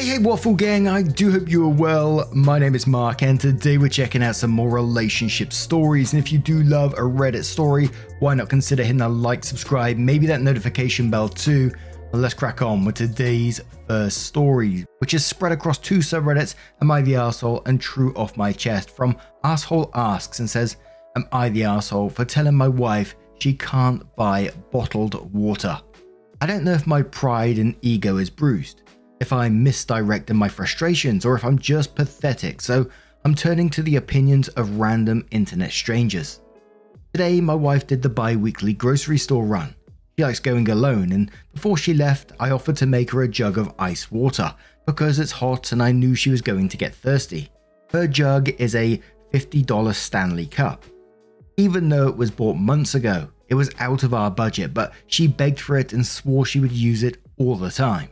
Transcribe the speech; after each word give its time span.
Hey, 0.00 0.06
hey, 0.06 0.18
Waffle 0.18 0.54
Gang, 0.54 0.88
I 0.88 1.02
do 1.02 1.30
hope 1.30 1.50
you 1.50 1.62
are 1.66 1.68
well. 1.68 2.26
My 2.32 2.58
name 2.58 2.74
is 2.74 2.86
Mark, 2.86 3.22
and 3.22 3.38
today 3.38 3.76
we're 3.76 3.90
checking 3.90 4.22
out 4.22 4.34
some 4.34 4.50
more 4.50 4.70
relationship 4.70 5.52
stories. 5.52 6.14
And 6.14 6.22
if 6.22 6.32
you 6.32 6.38
do 6.38 6.62
love 6.62 6.94
a 6.94 7.02
Reddit 7.02 7.44
story, 7.44 7.90
why 8.18 8.32
not 8.32 8.48
consider 8.48 8.82
hitting 8.82 8.96
that 8.96 9.10
like, 9.10 9.44
subscribe, 9.44 9.98
maybe 9.98 10.26
that 10.28 10.40
notification 10.40 11.10
bell 11.10 11.28
too? 11.28 11.70
Let's 12.14 12.32
crack 12.32 12.62
on 12.62 12.86
with 12.86 12.94
today's 12.94 13.60
first 13.86 14.22
story, 14.24 14.86
which 15.00 15.12
is 15.12 15.26
spread 15.26 15.52
across 15.52 15.76
two 15.76 15.98
subreddits 15.98 16.54
Am 16.80 16.90
I 16.90 17.02
the 17.02 17.12
Arsehole 17.12 17.68
and 17.68 17.78
True 17.78 18.14
Off 18.14 18.38
My 18.38 18.52
Chest 18.52 18.88
from 18.88 19.18
Asshole 19.44 19.90
Asks 19.92 20.38
and 20.38 20.48
says, 20.48 20.78
Am 21.14 21.28
I 21.30 21.50
the 21.50 21.64
asshole 21.64 22.08
for 22.08 22.24
telling 22.24 22.54
my 22.54 22.68
wife 22.68 23.16
she 23.38 23.52
can't 23.52 24.02
buy 24.16 24.50
bottled 24.70 25.30
water? 25.34 25.78
I 26.40 26.46
don't 26.46 26.64
know 26.64 26.72
if 26.72 26.86
my 26.86 27.02
pride 27.02 27.58
and 27.58 27.76
ego 27.82 28.16
is 28.16 28.30
bruised 28.30 28.80
if 29.20 29.32
I'm 29.32 29.62
misdirecting 29.62 30.36
my 30.36 30.48
frustrations, 30.48 31.24
or 31.24 31.36
if 31.36 31.44
I'm 31.44 31.58
just 31.58 31.94
pathetic, 31.94 32.60
so 32.60 32.90
I'm 33.24 33.34
turning 33.34 33.68
to 33.70 33.82
the 33.82 33.96
opinions 33.96 34.48
of 34.48 34.78
random 34.78 35.26
internet 35.30 35.72
strangers. 35.72 36.40
Today, 37.12 37.40
my 37.40 37.54
wife 37.54 37.86
did 37.86 38.02
the 38.02 38.08
bi 38.08 38.34
weekly 38.34 38.72
grocery 38.72 39.18
store 39.18 39.44
run. 39.44 39.74
She 40.16 40.24
likes 40.24 40.40
going 40.40 40.68
alone, 40.70 41.12
and 41.12 41.30
before 41.52 41.76
she 41.76 41.92
left, 41.92 42.32
I 42.40 42.50
offered 42.50 42.76
to 42.76 42.86
make 42.86 43.10
her 43.10 43.22
a 43.22 43.28
jug 43.28 43.58
of 43.58 43.74
ice 43.78 44.10
water 44.10 44.54
because 44.86 45.18
it's 45.18 45.32
hot 45.32 45.72
and 45.72 45.82
I 45.82 45.92
knew 45.92 46.14
she 46.14 46.30
was 46.30 46.42
going 46.42 46.68
to 46.68 46.76
get 46.76 46.94
thirsty. 46.94 47.50
Her 47.90 48.06
jug 48.06 48.48
is 48.60 48.74
a 48.74 49.00
$50 49.32 49.94
Stanley 49.94 50.46
Cup. 50.46 50.84
Even 51.56 51.88
though 51.88 52.08
it 52.08 52.16
was 52.16 52.30
bought 52.30 52.56
months 52.56 52.94
ago, 52.94 53.28
it 53.48 53.54
was 53.54 53.70
out 53.78 54.02
of 54.02 54.14
our 54.14 54.30
budget, 54.30 54.72
but 54.72 54.92
she 55.08 55.26
begged 55.26 55.60
for 55.60 55.76
it 55.76 55.92
and 55.92 56.06
swore 56.06 56.46
she 56.46 56.60
would 56.60 56.72
use 56.72 57.02
it 57.02 57.18
all 57.36 57.56
the 57.56 57.70
time. 57.70 58.08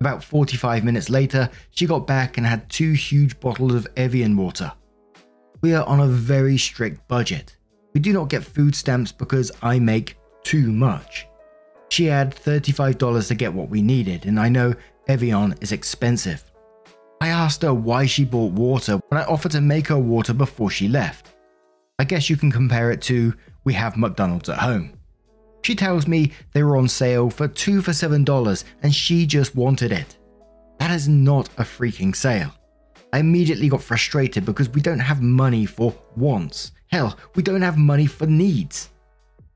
About 0.00 0.22
45 0.22 0.84
minutes 0.84 1.08
later, 1.08 1.48
she 1.70 1.86
got 1.86 2.06
back 2.06 2.36
and 2.36 2.46
had 2.46 2.68
two 2.68 2.92
huge 2.92 3.38
bottles 3.40 3.74
of 3.74 3.88
Evian 3.96 4.36
water. 4.36 4.72
We 5.62 5.74
are 5.74 5.86
on 5.86 6.00
a 6.00 6.06
very 6.06 6.58
strict 6.58 7.08
budget. 7.08 7.56
We 7.94 8.00
do 8.00 8.12
not 8.12 8.28
get 8.28 8.44
food 8.44 8.74
stamps 8.74 9.10
because 9.10 9.50
I 9.62 9.78
make 9.78 10.18
too 10.42 10.70
much. 10.70 11.26
She 11.88 12.04
had 12.04 12.34
$35 12.34 13.28
to 13.28 13.34
get 13.34 13.54
what 13.54 13.70
we 13.70 13.80
needed, 13.80 14.26
and 14.26 14.38
I 14.38 14.48
know 14.48 14.74
Evian 15.08 15.54
is 15.60 15.72
expensive. 15.72 16.42
I 17.20 17.28
asked 17.28 17.62
her 17.62 17.72
why 17.72 18.04
she 18.04 18.24
bought 18.24 18.52
water 18.52 19.00
when 19.08 19.20
I 19.20 19.24
offered 19.24 19.52
to 19.52 19.60
make 19.60 19.88
her 19.88 19.98
water 19.98 20.34
before 20.34 20.70
she 20.70 20.88
left. 20.88 21.34
I 21.98 22.04
guess 22.04 22.28
you 22.28 22.36
can 22.36 22.52
compare 22.52 22.90
it 22.90 23.00
to 23.02 23.34
we 23.64 23.72
have 23.72 23.96
McDonald's 23.96 24.50
at 24.50 24.58
home. 24.58 24.95
She 25.66 25.74
tells 25.74 26.06
me 26.06 26.30
they 26.52 26.62
were 26.62 26.76
on 26.76 26.86
sale 26.86 27.28
for 27.28 27.48
2 27.48 27.82
for 27.82 27.90
$7 27.90 28.64
and 28.84 28.94
she 28.94 29.26
just 29.26 29.56
wanted 29.56 29.90
it. 29.90 30.16
That 30.78 30.92
is 30.92 31.08
not 31.08 31.48
a 31.58 31.64
freaking 31.64 32.14
sale. 32.14 32.54
I 33.12 33.18
immediately 33.18 33.68
got 33.68 33.82
frustrated 33.82 34.44
because 34.44 34.68
we 34.68 34.80
don't 34.80 35.00
have 35.00 35.20
money 35.20 35.66
for 35.66 35.92
wants. 36.14 36.70
Hell, 36.86 37.18
we 37.34 37.42
don't 37.42 37.62
have 37.62 37.78
money 37.78 38.06
for 38.06 38.26
needs. 38.26 38.90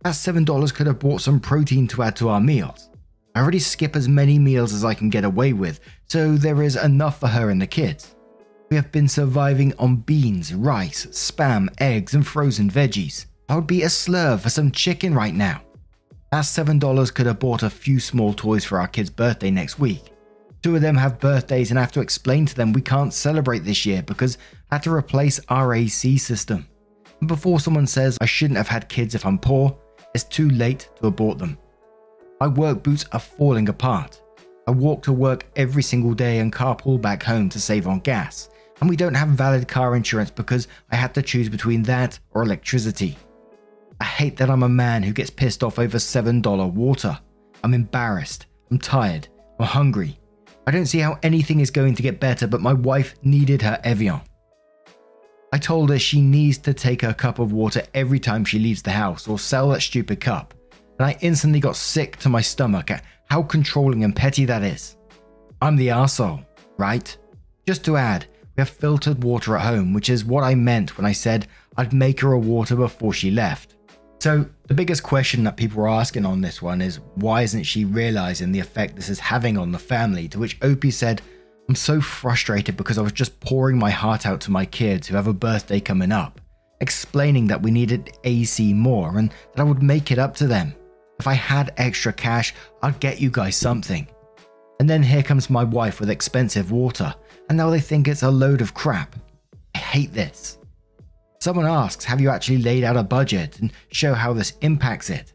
That 0.03 0.15
$7 0.15 0.75
could 0.75 0.88
have 0.88 0.98
bought 0.98 1.21
some 1.21 1.38
protein 1.38 1.87
to 1.87 2.03
add 2.03 2.16
to 2.16 2.28
our 2.31 2.41
meals. 2.41 2.91
I 3.37 3.41
already 3.41 3.60
skip 3.60 3.94
as 3.94 4.09
many 4.09 4.37
meals 4.37 4.72
as 4.72 4.84
I 4.84 4.94
can 4.94 5.10
get 5.10 5.25
away 5.25 5.53
with, 5.53 5.78
so 6.09 6.37
there 6.37 6.60
is 6.65 6.75
enough 6.75 7.21
for 7.21 7.28
her 7.28 7.50
and 7.50 7.62
the 7.62 7.69
kids. 7.69 8.16
We 8.69 8.75
have 8.75 8.91
been 8.91 9.06
surviving 9.06 9.75
on 9.78 9.98
beans, 9.98 10.53
rice, 10.53 11.06
spam, 11.06 11.69
eggs, 11.78 12.15
and 12.15 12.27
frozen 12.27 12.69
veggies. 12.69 13.27
I 13.48 13.54
would 13.54 13.69
be 13.69 13.84
a 13.84 13.88
slur 13.88 14.38
for 14.38 14.50
some 14.50 14.72
chicken 14.72 15.15
right 15.15 15.34
now. 15.34 15.62
That 16.32 16.44
$7 16.44 17.14
could 17.14 17.26
have 17.26 17.41
bought 17.41 17.64
a 17.64 17.70
few 17.70 17.98
small 17.98 18.32
toys 18.32 18.64
for 18.64 18.78
our 18.78 18.86
kid's 18.86 19.10
birthday 19.10 19.50
next 19.50 19.80
week. 19.80 20.12
Two 20.62 20.76
of 20.76 20.80
them 20.80 20.96
have 20.96 21.18
birthdays 21.18 21.70
and 21.70 21.78
I 21.78 21.82
have 21.82 21.91
to 21.92 22.00
explain 22.00 22.46
to 22.46 22.54
them 22.54 22.72
we 22.72 22.82
can't 22.82 23.12
celebrate 23.12 23.64
this 23.64 23.84
year 23.84 24.02
because 24.02 24.38
I 24.70 24.76
had 24.76 24.84
to 24.84 24.94
replace 24.94 25.41
our 25.48 25.74
AC 25.74 26.18
system. 26.18 26.68
And 27.18 27.26
before 27.26 27.58
someone 27.58 27.88
says 27.88 28.16
I 28.20 28.26
shouldn't 28.26 28.58
have 28.58 28.68
had 28.68 28.88
kids 28.88 29.16
if 29.16 29.26
I'm 29.26 29.41
poor, 29.41 29.76
it's 30.14 30.22
too 30.22 30.48
late 30.50 30.88
to 31.00 31.08
abort 31.08 31.38
them. 31.38 31.58
My 32.38 32.47
work 32.47 32.84
boots 32.84 33.06
are 33.10 33.18
falling 33.18 33.68
apart. 33.68 34.22
I 34.68 34.70
walk 34.70 35.02
to 35.04 35.12
work 35.12 35.47
every 35.56 35.82
single 35.82 36.14
day 36.14 36.38
and 36.38 36.52
carpool 36.52 37.00
back 37.00 37.24
home 37.24 37.48
to 37.48 37.60
save 37.60 37.88
on 37.88 38.00
gas. 38.00 38.50
And 38.80 38.88
we 38.88 38.97
don't 38.97 39.14
have 39.14 39.30
valid 39.30 39.66
car 39.66 39.97
insurance 39.97 40.30
because 40.30 40.68
I 40.92 40.97
had 40.97 41.12
to 41.14 41.22
choose 41.22 41.48
between 41.48 41.82
that 41.84 42.20
or 42.30 42.42
electricity. 42.42 43.18
I 44.00 44.05
hate 44.05 44.37
that 44.38 44.50
I'm 44.50 44.62
a 44.62 44.69
man 44.69 45.03
who 45.03 45.12
gets 45.12 45.31
pissed 45.31 45.62
off 45.62 45.78
over 45.78 45.99
$7 45.99 46.72
water. 46.72 47.19
I'm 47.62 47.75
embarrassed. 47.75 48.47
I'm 48.71 48.78
tired. 48.78 49.28
I'm 49.59 49.66
hungry. 49.66 50.19
I 50.66 50.71
don't 50.71 50.87
see 50.87 51.00
how 51.00 51.19
anything 51.22 51.61
is 51.61 51.71
going 51.71 51.94
to 51.97 52.03
get 52.03 52.21
better, 52.21 52.47
but 52.47 52.62
my 52.62 52.72
wife 52.72 53.15
needed 53.22 53.60
her 53.62 53.78
Evian. 53.84 54.21
I 55.53 55.59
told 55.59 55.91
her 55.91 55.99
she 55.99 56.21
needs 56.21 56.59
to 56.59 56.72
take 56.72 57.03
her 57.03 57.12
cup 57.12 57.39
of 57.39 57.53
water 57.53 57.83
every 57.93 58.21
time 58.21 58.44
she 58.44 58.59
leaves 58.59 58.83
the 58.83 58.91
house 58.93 59.27
or 59.27 59.39
sell 59.39 59.71
that 59.71 59.83
stupid 59.83 60.21
cup. 60.21 60.55
And 60.99 61.06
I 61.06 61.19
instantly 61.21 61.60
got 61.60 61.77
sick 61.77 62.16
to 62.19 62.28
my 62.28 62.41
stomach 62.41 62.91
at 62.91 63.05
how 63.28 63.43
controlling 63.43 64.05
and 64.05 64.15
petty 64.15 64.44
that 64.44 64.62
is. 64.62 64.97
I'm 65.60 65.77
the 65.77 65.89
arsehole, 65.89 66.47
right? 66.78 67.16
Just 67.66 67.84
to 67.84 67.97
add, 67.97 68.27
we 68.56 68.60
have 68.60 68.71
filtered 68.71 69.25
water 69.25 69.56
at 69.56 69.66
home, 69.66 69.93
which 69.93 70.09
is 70.09 70.25
what 70.25 70.44
I 70.44 70.55
meant 70.55 70.97
when 70.97 71.05
I 71.05 71.12
said 71.12 71.49
I'd 71.77 71.93
make 71.93 72.21
her 72.21 72.33
a 72.33 72.39
water 72.39 72.77
before 72.77 73.12
she 73.12 73.31
left. 73.31 73.75
So, 74.20 74.44
the 74.66 74.75
biggest 74.75 75.03
question 75.03 75.44
that 75.44 75.56
people 75.56 75.81
are 75.81 75.88
asking 75.88 76.26
on 76.26 76.42
this 76.42 76.60
one 76.60 76.82
is 76.82 77.00
why 77.14 77.41
isn't 77.41 77.62
she 77.62 77.86
realizing 77.86 78.53
the 78.53 78.60
effect 78.60 78.94
this 78.94 79.08
is 79.08 79.19
having 79.19 79.56
on 79.56 79.72
the 79.72 79.78
family? 79.78 80.28
To 80.28 80.38
which 80.38 80.58
Opie 80.60 80.91
said, 80.91 81.22
I'm 81.66 81.75
so 81.75 82.03
frustrated 82.03 82.76
because 82.76 82.98
I 82.98 83.03
was 83.03 83.12
just 83.12 83.41
pouring 83.41 83.78
my 83.78 83.88
heart 83.88 84.26
out 84.26 84.42
to 84.42 84.50
my 84.50 84.66
kids 84.66 85.09
who 85.09 85.16
have 85.16 85.26
a 85.26 85.32
birthday 85.32 85.80
coming 85.80 86.12
up, 86.12 86.38
explaining 86.82 87.47
that 87.47 87.62
we 87.62 87.70
needed 87.70 88.12
AC 88.25 88.75
more 88.75 89.16
and 89.16 89.30
that 89.30 89.62
I 89.62 89.64
would 89.64 89.82
make 89.82 90.10
it 90.10 90.19
up 90.19 90.36
to 90.36 90.47
them. 90.47 90.75
If 91.19 91.26
I 91.26 91.34
had 91.34 91.72
extra 91.78 92.12
cash, 92.12 92.53
I'd 92.82 93.00
get 93.00 93.22
you 93.22 93.30
guys 93.30 93.56
something. 93.56 94.06
And 94.80 94.91
then 94.91 95.03
here 95.03 95.22
comes 95.22 95.48
my 95.48 95.64
wife 95.64 95.98
with 95.98 96.10
expensive 96.10 96.72
water, 96.72 97.14
and 97.48 97.56
now 97.56 97.70
they 97.70 97.80
think 97.80 98.06
it's 98.06 98.22
a 98.22 98.30
load 98.30 98.60
of 98.60 98.75
crap. 98.75 99.16
I 99.75 99.78
hate 99.78 100.12
this. 100.12 100.59
Someone 101.41 101.67
asks, 101.67 102.05
Have 102.05 102.21
you 102.21 102.28
actually 102.28 102.59
laid 102.59 102.84
out 102.84 102.99
a 102.99 103.03
budget 103.03 103.61
and 103.61 103.73
show 103.93 104.12
how 104.12 104.34
this 104.34 104.53
impacts 104.61 105.09
it? 105.09 105.33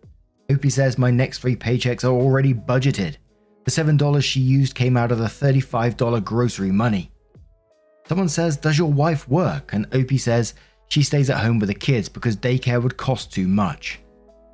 Opie 0.52 0.70
says, 0.70 1.00
My 1.00 1.10
next 1.10 1.40
three 1.40 1.56
paychecks 1.56 2.04
are 2.04 2.14
already 2.14 2.54
budgeted. 2.54 3.18
The 3.64 3.72
$7 3.72 4.24
she 4.24 4.40
used 4.40 4.76
came 4.76 4.96
out 4.96 5.12
of 5.12 5.18
the 5.18 5.26
$35 5.26 6.24
grocery 6.24 6.72
money. 6.72 7.12
Someone 8.08 8.30
says, 8.30 8.56
Does 8.56 8.78
your 8.78 8.92
wife 8.92 9.28
work? 9.28 9.74
And 9.74 9.88
Opie 9.94 10.20
says, 10.20 10.54
She 10.90 11.02
stays 11.02 11.32
at 11.32 11.44
home 11.44 11.58
with 11.58 11.70
the 11.70 11.74
kids 11.74 12.08
because 12.08 12.38
daycare 12.38 12.84
would 12.84 12.98
cost 12.98 13.34
too 13.34 13.48
much. 13.48 14.00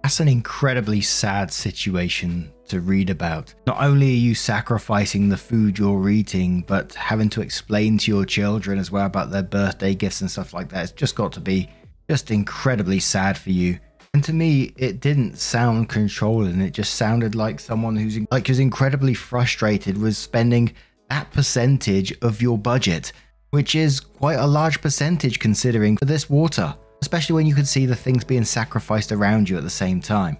That's 0.04 0.20
an 0.20 0.28
incredibly 0.28 1.02
sad 1.02 1.53
situation 1.53 2.52
to 2.68 2.82
read 2.82 3.09
about. 3.09 3.53
Not 3.68 3.82
only 3.84 4.08
are 4.08 4.26
you 4.28 4.34
sacrificing 4.34 5.30
the 5.30 5.38
food 5.38 5.78
you're 5.78 6.09
eating, 6.09 6.62
but 6.68 6.94
having 6.94 7.30
to 7.30 7.42
explain 7.42 7.98
to 8.00 8.12
your 8.12 8.26
children 8.26 8.80
as 8.80 8.92
well 8.92 9.06
about 9.06 9.30
their 9.30 9.44
birthday 9.44 9.94
gifts 9.94 10.22
and 10.22 10.32
stuff 10.32 10.53
like 10.53 10.70
that. 10.70 10.84
It's 10.84 10.92
just 10.92 11.16
got 11.16 11.32
to 11.34 11.40
be 11.40 11.70
just 12.09 12.32
incredibly 12.32 13.00
sad 13.00 13.38
for 13.38 13.52
you. 13.52 13.80
And 14.14 14.24
to 14.26 14.34
me, 14.34 14.74
it 14.76 15.00
didn't 15.00 15.38
sound 15.38 15.88
controlling. 15.88 16.59
It 16.62 16.72
just 16.72 16.96
sounded 16.96 17.36
like 17.36 17.59
someone 17.59 17.96
who's 17.96 18.20
like 18.32 18.47
who's 18.47 18.59
incredibly 18.59 19.14
frustrated 19.14 19.97
with 19.97 20.18
spending 20.18 20.74
that 21.09 21.32
percentage 21.32 22.14
of 22.22 22.42
your 22.42 22.58
budget, 22.58 23.14
which 23.52 23.76
is 23.76 24.00
quite 24.00 24.40
a 24.40 24.47
large 24.47 24.82
percentage 24.82 25.40
considering 25.40 25.96
for 25.97 26.06
this 26.06 26.30
water, 26.30 26.76
especially 27.02 27.36
when 27.36 27.46
you 27.46 27.56
can 27.56 27.66
see 27.66 27.86
the 27.86 27.96
things 27.96 28.24
being 28.24 28.46
sacrificed 28.46 29.12
around 29.12 29.50
you 29.50 29.58
at 29.58 29.64
the 29.64 29.70
same 29.70 30.00
time. 30.00 30.38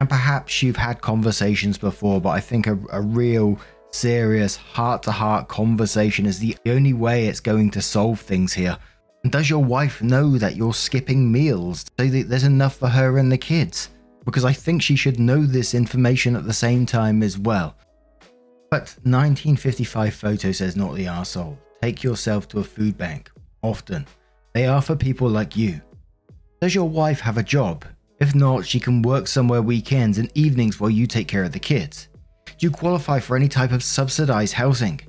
And 0.00 0.08
perhaps 0.08 0.62
you've 0.62 0.76
had 0.76 1.00
conversations 1.00 1.78
before, 1.78 2.20
but 2.20 2.30
I 2.30 2.40
think 2.40 2.66
a, 2.66 2.78
a 2.90 3.00
real 3.00 3.58
serious 3.92 4.56
heart 4.56 5.02
to 5.02 5.12
heart 5.12 5.48
conversation 5.48 6.26
is 6.26 6.38
the 6.38 6.56
only 6.66 6.92
way 6.92 7.26
it's 7.26 7.40
going 7.40 7.70
to 7.72 7.82
solve 7.82 8.20
things 8.20 8.52
here. 8.52 8.76
And 9.22 9.32
does 9.32 9.50
your 9.50 9.62
wife 9.62 10.02
know 10.02 10.38
that 10.38 10.56
you're 10.56 10.72
skipping 10.72 11.30
meals 11.30 11.84
so 11.98 12.06
that 12.06 12.28
there's 12.28 12.44
enough 12.44 12.76
for 12.76 12.88
her 12.88 13.18
and 13.18 13.30
the 13.30 13.36
kids? 13.38 13.90
because 14.24 14.44
I 14.44 14.52
think 14.52 14.82
she 14.82 14.96
should 14.96 15.18
know 15.18 15.44
this 15.44 15.74
information 15.74 16.36
at 16.36 16.44
the 16.44 16.52
same 16.52 16.86
time 16.86 17.22
as 17.22 17.38
well. 17.38 17.76
But 18.70 18.94
1955 19.02 20.14
photo 20.14 20.52
says 20.52 20.76
not 20.76 20.94
the 20.94 21.06
arsehole. 21.06 21.58
Take 21.82 22.02
yourself 22.02 22.46
to 22.48 22.60
a 22.60 22.64
food 22.64 22.96
bank. 22.96 23.30
Often. 23.62 24.06
They 24.52 24.66
are 24.66 24.82
for 24.82 24.96
people 24.96 25.28
like 25.28 25.56
you. 25.56 25.80
Does 26.60 26.74
your 26.74 26.90
wife 26.90 27.20
have 27.20 27.38
a 27.38 27.42
job? 27.42 27.86
If 28.18 28.34
not, 28.34 28.66
she 28.66 28.78
can 28.78 29.00
work 29.00 29.26
somewhere 29.26 29.62
weekends 29.62 30.18
and 30.18 30.30
evenings 30.34 30.78
while 30.78 30.90
you 30.90 31.06
take 31.06 31.26
care 31.26 31.42
of 31.42 31.52
the 31.52 31.58
kids. 31.58 32.08
Do 32.44 32.54
you 32.66 32.70
qualify 32.70 33.18
for 33.18 33.34
any 33.34 33.48
type 33.48 33.72
of 33.72 33.82
subsidized 33.82 34.52
housing? 34.52 35.00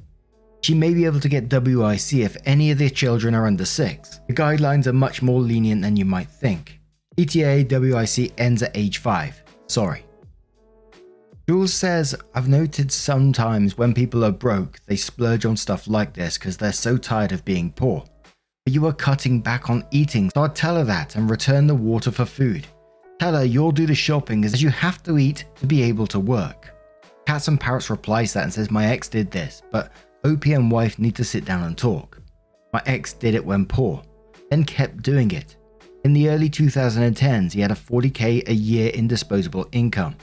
She 0.61 0.73
may 0.73 0.93
be 0.93 1.03
able 1.03 1.19
to 1.19 1.27
get 1.27 1.51
WIC 1.51 2.13
if 2.13 2.37
any 2.45 2.71
of 2.71 2.77
their 2.77 2.89
children 2.89 3.35
are 3.35 3.47
under 3.47 3.65
6. 3.65 4.19
The 4.29 4.33
guidelines 4.33 4.87
are 4.87 4.93
much 4.93 5.21
more 5.21 5.41
lenient 5.41 5.81
than 5.81 5.97
you 5.97 6.05
might 6.05 6.29
think. 6.29 6.79
ETA 7.17 7.65
WIC 7.69 8.31
ends 8.37 8.63
at 8.63 8.71
age 8.73 8.99
5. 8.99 9.43
Sorry. 9.67 10.05
Jules 11.49 11.73
says, 11.73 12.15
I've 12.33 12.47
noted 12.47 12.93
sometimes 12.93 13.77
when 13.77 13.93
people 13.93 14.23
are 14.23 14.31
broke, 14.31 14.79
they 14.85 14.95
splurge 14.95 15.45
on 15.45 15.57
stuff 15.57 15.85
like 15.85 16.13
this 16.13 16.37
because 16.37 16.55
they're 16.55 16.71
so 16.71 16.95
tired 16.95 17.33
of 17.33 17.43
being 17.43 17.73
poor. 17.73 18.05
You 18.67 18.85
are 18.85 18.93
cutting 18.93 19.41
back 19.41 19.71
on 19.71 19.83
eating, 19.89 20.29
so 20.29 20.43
I'd 20.43 20.55
tell 20.55 20.75
her 20.75 20.83
that 20.83 21.15
and 21.15 21.27
return 21.27 21.65
the 21.65 21.73
water 21.73 22.11
for 22.11 22.25
food. 22.25 22.67
Tell 23.19 23.33
her 23.33 23.43
you'll 23.43 23.71
do 23.71 23.87
the 23.87 23.95
shopping 23.95 24.45
as 24.45 24.61
you 24.61 24.69
have 24.69 25.01
to 25.03 25.17
eat 25.17 25.45
to 25.55 25.65
be 25.65 25.81
able 25.81 26.05
to 26.07 26.19
work. 26.19 26.69
Cats 27.25 27.47
and 27.47 27.59
Parrots 27.59 27.89
replies 27.89 28.33
that 28.33 28.43
and 28.43 28.53
says, 28.53 28.69
My 28.69 28.85
ex 28.85 29.07
did 29.09 29.31
this, 29.31 29.63
but 29.71 29.91
OP 30.25 30.45
and 30.45 30.69
wife 30.69 30.99
need 30.99 31.15
to 31.15 31.23
sit 31.23 31.43
down 31.43 31.63
and 31.63 31.75
talk. 31.75 32.21
My 32.71 32.83
ex 32.85 33.13
did 33.13 33.33
it 33.33 33.43
when 33.43 33.65
poor, 33.65 34.03
then 34.51 34.63
kept 34.63 35.01
doing 35.01 35.31
it. 35.31 35.55
In 36.03 36.13
the 36.13 36.29
early 36.29 36.49
2010s, 36.49 37.53
he 37.53 37.61
had 37.61 37.71
a 37.71 37.75
40k 37.75 38.47
a 38.47 38.53
year 38.53 38.91
in 38.91 39.07
disposable 39.07 39.67
income. 39.71 40.15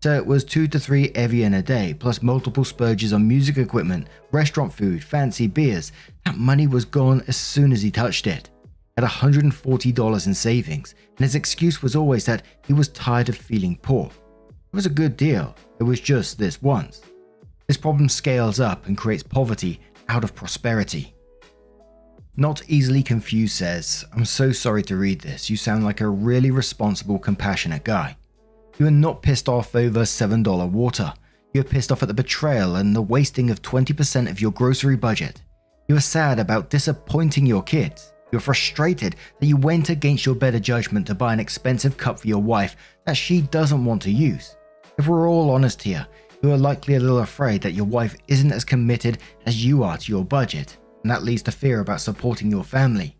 So 0.00 0.14
it 0.14 0.26
was 0.26 0.44
2 0.44 0.68
to 0.68 0.78
3 0.78 1.10
Evian 1.14 1.54
a 1.54 1.62
day, 1.62 1.94
plus 1.98 2.22
multiple 2.22 2.64
spurges 2.64 3.14
on 3.14 3.26
music 3.26 3.58
equipment, 3.58 4.08
restaurant 4.30 4.72
food, 4.72 5.02
fancy 5.02 5.46
beers. 5.46 5.92
That 6.24 6.36
money 6.36 6.66
was 6.66 6.84
gone 6.84 7.22
as 7.26 7.36
soon 7.36 7.72
as 7.72 7.82
he 7.82 7.90
touched 7.90 8.26
it 8.26 8.50
had 8.98 9.08
$140 9.08 10.26
in 10.26 10.34
savings, 10.34 10.94
and 11.10 11.20
his 11.20 11.36
excuse 11.36 11.82
was 11.82 11.94
always 11.94 12.24
that 12.24 12.42
he 12.66 12.72
was 12.72 12.88
tired 12.88 13.28
of 13.28 13.36
feeling 13.36 13.78
poor. 13.80 14.06
It 14.06 14.76
was 14.76 14.86
a 14.86 14.90
good 14.90 15.16
deal, 15.16 15.54
it 15.78 15.84
was 15.84 16.00
just 16.00 16.36
this 16.36 16.60
once. 16.60 17.02
This 17.68 17.76
problem 17.76 18.08
scales 18.08 18.58
up 18.58 18.86
and 18.88 18.98
creates 18.98 19.22
poverty 19.22 19.80
out 20.08 20.24
of 20.24 20.34
prosperity. 20.34 21.14
Not 22.36 22.68
easily 22.68 23.04
confused 23.04 23.54
says, 23.54 24.04
I'm 24.12 24.24
so 24.24 24.50
sorry 24.50 24.82
to 24.84 24.96
read 24.96 25.20
this. 25.20 25.48
You 25.48 25.56
sound 25.56 25.84
like 25.84 26.00
a 26.00 26.08
really 26.08 26.50
responsible, 26.50 27.20
compassionate 27.20 27.84
guy. 27.84 28.16
You 28.78 28.86
are 28.86 28.92
not 28.92 29.22
pissed 29.22 29.48
off 29.48 29.74
over 29.74 30.02
$7 30.02 30.70
water. 30.70 31.12
You're 31.52 31.64
pissed 31.64 31.90
off 31.90 32.02
at 32.02 32.08
the 32.08 32.14
betrayal 32.14 32.76
and 32.76 32.94
the 32.94 33.02
wasting 33.02 33.50
of 33.50 33.60
20% 33.60 34.30
of 34.30 34.40
your 34.40 34.52
grocery 34.52 34.94
budget. 34.94 35.42
You 35.88 35.96
are 35.96 36.00
sad 36.00 36.38
about 36.38 36.70
disappointing 36.70 37.44
your 37.44 37.64
kids. 37.64 38.12
You're 38.30 38.40
frustrated 38.40 39.16
that 39.40 39.46
you 39.46 39.56
went 39.56 39.88
against 39.88 40.24
your 40.24 40.36
better 40.36 40.60
judgment 40.60 41.08
to 41.08 41.16
buy 41.16 41.32
an 41.32 41.40
expensive 41.40 41.96
cup 41.96 42.20
for 42.20 42.28
your 42.28 42.40
wife 42.40 42.76
that 43.04 43.16
she 43.16 43.40
doesn't 43.40 43.84
want 43.84 44.00
to 44.02 44.12
use. 44.12 44.54
If 44.96 45.08
we're 45.08 45.28
all 45.28 45.50
honest 45.50 45.82
here, 45.82 46.06
you 46.40 46.52
are 46.52 46.56
likely 46.56 46.94
a 46.94 47.00
little 47.00 47.18
afraid 47.18 47.62
that 47.62 47.72
your 47.72 47.86
wife 47.86 48.16
isn't 48.28 48.52
as 48.52 48.64
committed 48.64 49.18
as 49.46 49.64
you 49.64 49.82
are 49.82 49.98
to 49.98 50.12
your 50.12 50.24
budget, 50.24 50.76
and 51.02 51.10
that 51.10 51.24
leads 51.24 51.42
to 51.42 51.50
fear 51.50 51.80
about 51.80 52.00
supporting 52.00 52.48
your 52.48 52.62
family. 52.62 53.16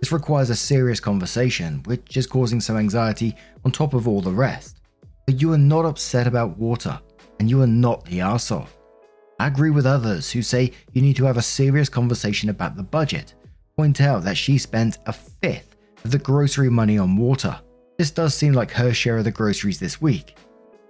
This 0.00 0.12
requires 0.12 0.48
a 0.48 0.56
serious 0.56 1.00
conversation, 1.00 1.82
which 1.84 2.16
is 2.16 2.26
causing 2.26 2.60
some 2.60 2.78
anxiety 2.78 3.36
on 3.66 3.70
top 3.70 3.92
of 3.92 4.08
all 4.08 4.22
the 4.22 4.32
rest. 4.32 4.80
But 5.26 5.40
you 5.40 5.52
are 5.52 5.58
not 5.58 5.84
upset 5.84 6.26
about 6.26 6.58
water, 6.58 7.00
and 7.38 7.48
you 7.48 7.62
are 7.62 7.66
not 7.66 8.04
the 8.04 8.18
arsehole. 8.18 8.68
I 9.40 9.48
agree 9.48 9.70
with 9.70 9.86
others 9.86 10.30
who 10.30 10.42
say 10.42 10.72
you 10.92 11.02
need 11.02 11.16
to 11.16 11.24
have 11.24 11.36
a 11.36 11.42
serious 11.42 11.88
conversation 11.88 12.50
about 12.50 12.76
the 12.76 12.82
budget 12.82 13.34
point 13.76 14.00
out 14.00 14.22
that 14.22 14.36
she 14.36 14.58
spent 14.58 14.98
a 15.06 15.12
fifth 15.12 15.76
of 16.04 16.10
the 16.10 16.18
grocery 16.18 16.70
money 16.70 16.98
on 16.98 17.16
water. 17.16 17.58
This 17.98 18.10
does 18.10 18.34
seem 18.34 18.52
like 18.52 18.70
her 18.70 18.92
share 18.92 19.18
of 19.18 19.24
the 19.24 19.30
groceries 19.30 19.80
this 19.80 20.00
week. 20.00 20.36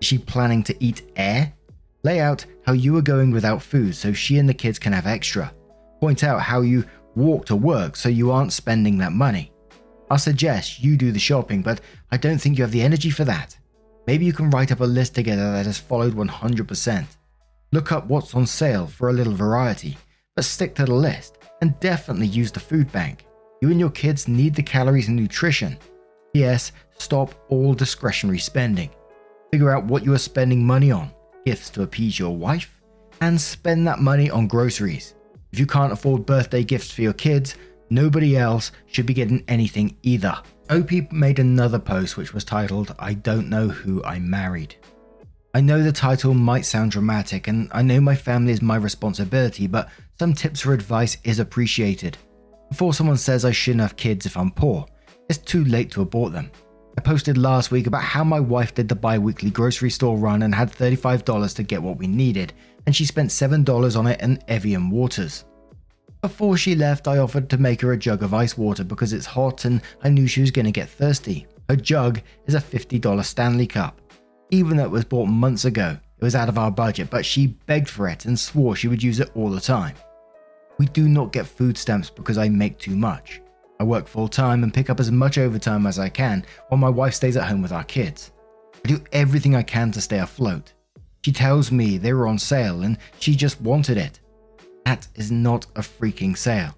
Is 0.00 0.06
she 0.08 0.19
planning 0.19 0.62
to 0.64 0.84
eat 0.84 1.10
air? 1.16 1.52
Lay 2.02 2.20
out 2.20 2.44
how 2.66 2.72
you 2.72 2.96
are 2.96 3.02
going 3.02 3.31
without 3.31 3.62
food 3.62 3.94
so 3.94 4.12
she 4.12 4.38
and 4.38 4.48
the 4.48 4.54
kids 4.54 4.78
can 4.78 4.92
have 4.92 5.06
extra. 5.06 5.52
Point 6.00 6.22
out 6.22 6.42
how 6.42 6.60
you 6.60 6.84
walk 7.14 7.46
to 7.46 7.56
work 7.56 7.96
so 7.96 8.08
you 8.08 8.31
aren't 8.31 8.52
spending 8.52 8.98
that 8.98 9.12
money. 9.12 9.52
I'll 10.10 10.19
suggest 10.19 10.82
you 10.82 10.96
do 10.96 11.12
the 11.12 11.19
shopping, 11.19 11.62
but 11.62 11.81
I 12.12 12.19
don't 12.19 12.38
think 12.38 12.58
you 12.58 12.64
have 12.64 12.72
the 12.72 12.82
energy 12.82 13.10
for 13.10 13.25
that. 13.25 13.56
Maybe 14.06 14.24
you 14.24 14.32
can 14.32 14.50
write 14.50 14.72
up 14.72 14.80
a 14.80 14.84
list 14.84 15.14
together 15.14 15.52
that 15.52 15.66
has 15.66 15.78
followed 15.78 16.14
100%. 16.14 17.06
Look 17.72 17.92
up 17.92 18.06
what's 18.06 18.34
on 18.34 18.46
sale 18.46 18.86
for 18.86 19.08
a 19.08 19.12
little 19.12 19.34
variety, 19.34 19.96
but 20.36 20.44
stick 20.44 20.74
to 20.76 20.84
the 20.84 20.94
list 20.94 21.38
and 21.60 21.78
definitely 21.80 22.26
use 22.26 22.52
the 22.52 22.60
food 22.60 22.90
bank. 22.92 23.26
You 23.62 23.70
and 23.70 23.80
your 23.80 23.90
kids 23.90 24.28
need 24.28 24.54
the 24.54 24.62
calories 24.62 25.08
and 25.08 25.16
nutrition. 25.16 25.78
Yes, 26.34 26.72
stop 26.98 27.34
all 27.48 27.74
discretionary 27.74 28.38
spending. 28.38 28.90
Figure 29.50 29.70
out 29.70 29.84
what 29.84 30.04
you 30.04 30.12
are 30.12 30.18
spending 30.18 30.64
money 30.64 30.90
on 30.90 31.10
gifts 31.44 31.70
to 31.70 31.82
appease 31.82 32.18
your 32.18 32.36
wife, 32.36 32.80
and 33.20 33.40
spend 33.40 33.86
that 33.86 34.00
money 34.00 34.30
on 34.30 34.48
groceries. 34.48 35.14
If 35.52 35.58
you 35.58 35.66
can't 35.66 35.92
afford 35.92 36.26
birthday 36.26 36.64
gifts 36.64 36.90
for 36.90 37.02
your 37.02 37.12
kids, 37.12 37.56
nobody 37.90 38.36
else 38.36 38.72
should 38.86 39.06
be 39.06 39.14
getting 39.14 39.44
anything 39.46 39.96
either. 40.02 40.36
OP 40.70 41.12
made 41.12 41.38
another 41.38 41.78
post 41.78 42.16
which 42.16 42.32
was 42.32 42.43
titled, 42.43 42.94
I 42.99 43.12
Don't 43.12 43.50
Know 43.50 43.69
Who 43.69 44.02
I 44.02 44.19
Married. 44.19 44.75
I 45.52 45.61
know 45.61 45.82
the 45.82 45.93
title 45.93 46.32
might 46.32 46.64
sound 46.64 46.93
dramatic, 46.93 47.49
and 47.49 47.69
I 47.70 47.82
know 47.82 48.00
my 48.00 48.14
family 48.14 48.52
is 48.52 48.62
my 48.62 48.76
responsibility, 48.76 49.66
but 49.66 49.90
some 50.19 50.32
tips 50.32 50.64
or 50.64 50.72
advice 50.72 51.19
is 51.22 51.38
appreciated. 51.38 52.16
Before 52.70 52.94
someone 52.94 53.19
says 53.19 53.44
I 53.44 53.50
shouldn't 53.50 53.82
have 53.82 53.96
kids 53.96 54.25
if 54.25 54.38
I'm 54.38 54.50
poor, 54.50 54.87
it's 55.28 55.38
too 55.38 55.64
late 55.66 55.90
to 55.93 56.02
abort 56.02 56.32
them. 56.32 56.50
I 56.96 57.02
posted 57.02 57.37
last 57.37 57.70
week 57.70 57.87
about 57.87 58.02
how 58.02 58.25
my 58.25 58.40
wife 58.40 58.75
did 58.75 58.88
the 58.88 58.96
bi 58.96 59.19
weekly 59.19 59.50
grocery 59.50 59.90
store 59.90 60.17
run 60.17 60.43
and 60.43 60.55
had 60.55 60.72
$35 60.72 61.56
to 61.56 61.62
get 61.62 61.82
what 61.82 61.99
we 61.99 62.06
needed, 62.06 62.55
and 62.87 62.96
she 62.96 63.05
spent 63.05 63.31
$7 63.31 63.99
on 63.99 64.06
it 64.06 64.19
and 64.22 64.43
Evian 64.49 64.88
waters. 64.88 65.44
Before 66.24 66.56
she 66.56 66.74
left, 66.74 67.06
I 67.06 67.18
offered 67.18 67.50
to 67.50 67.58
make 67.58 67.82
her 67.82 67.92
a 67.92 67.98
jug 67.98 68.22
of 68.22 68.32
ice 68.32 68.56
water 68.56 68.82
because 68.82 69.12
it's 69.12 69.26
hot 69.26 69.66
and 69.66 69.82
I 70.02 70.08
knew 70.08 70.26
she 70.26 70.40
was 70.40 70.50
going 70.50 70.64
to 70.64 70.72
get 70.72 70.88
thirsty. 70.88 71.46
Her 71.68 71.76
jug 71.76 72.22
is 72.46 72.54
a 72.54 72.60
$50 72.62 73.22
Stanley 73.22 73.66
Cup. 73.66 74.00
Even 74.50 74.78
though 74.78 74.84
it 74.84 74.90
was 74.90 75.04
bought 75.04 75.26
months 75.26 75.66
ago, 75.66 75.98
it 76.16 76.24
was 76.24 76.34
out 76.34 76.48
of 76.48 76.56
our 76.56 76.70
budget, 76.70 77.10
but 77.10 77.26
she 77.26 77.48
begged 77.66 77.90
for 77.90 78.08
it 78.08 78.24
and 78.24 78.40
swore 78.40 78.74
she 78.74 78.88
would 78.88 79.02
use 79.02 79.20
it 79.20 79.32
all 79.34 79.50
the 79.50 79.60
time. 79.60 79.94
We 80.78 80.86
do 80.86 81.10
not 81.10 81.31
get 81.31 81.44
food 81.44 81.76
stamps 81.76 82.08
because 82.08 82.38
I 82.38 82.48
make 82.48 82.78
too 82.78 82.96
much. 82.96 83.43
I 83.78 83.84
work 83.84 84.08
full 84.08 84.28
time 84.28 84.62
and 84.62 84.72
pick 84.72 84.88
up 84.88 85.00
as 85.00 85.12
much 85.12 85.36
overtime 85.36 85.86
as 85.86 85.98
I 85.98 86.08
can 86.08 86.46
while 86.69 86.78
my 86.78 86.88
wife 86.88 87.12
stays 87.12 87.36
at 87.36 87.46
home 87.46 87.60
with 87.60 87.72
our 87.72 87.84
kids. 87.84 88.32
I 88.82 88.88
do 88.88 89.04
everything 89.12 89.54
I 89.54 89.62
can 89.62 89.93
to 89.93 90.00
stay 90.00 90.20
afloat. 90.20 90.72
She 91.22 91.32
tells 91.32 91.70
me 91.70 91.98
they 91.98 92.14
were 92.14 92.26
on 92.26 92.38
sale 92.38 92.81
and 92.81 92.96
she 93.19 93.36
just 93.36 93.60
wanted 93.60 93.98
it. 93.98 94.20
That 94.84 95.06
is 95.14 95.31
not 95.31 95.67
a 95.76 95.81
freaking 95.81 96.36
sale. 96.36 96.74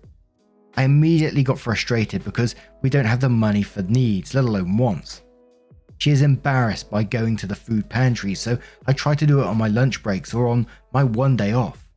I 0.77 0.85
immediately 0.85 1.43
got 1.43 1.59
frustrated 1.59 2.25
because 2.25 2.55
we 2.83 2.91
don't 2.91 3.07
have 3.07 3.21
the 3.21 3.29
money 3.29 3.63
for 3.63 3.83
needs, 3.83 4.35
let 4.35 4.45
alone 4.45 4.77
wants. 4.77 5.23
She 5.99 6.11
is 6.11 6.21
embarrassed 6.21 6.91
by 6.91 7.03
going 7.03 7.37
to 7.39 7.47
the 7.47 7.55
food 7.55 7.89
pantry, 7.89 8.35
so 8.35 8.59
I 8.87 8.93
try 8.93 9.15
to 9.15 9.27
do 9.27 9.41
it 9.41 9.47
on 9.47 9.57
my 9.57 9.69
lunch 9.69 10.03
breaks 10.03 10.35
or 10.35 10.49
on 10.49 10.67
my 10.93 11.03
one 11.03 11.37
day 11.37 11.53
off. 11.53 11.89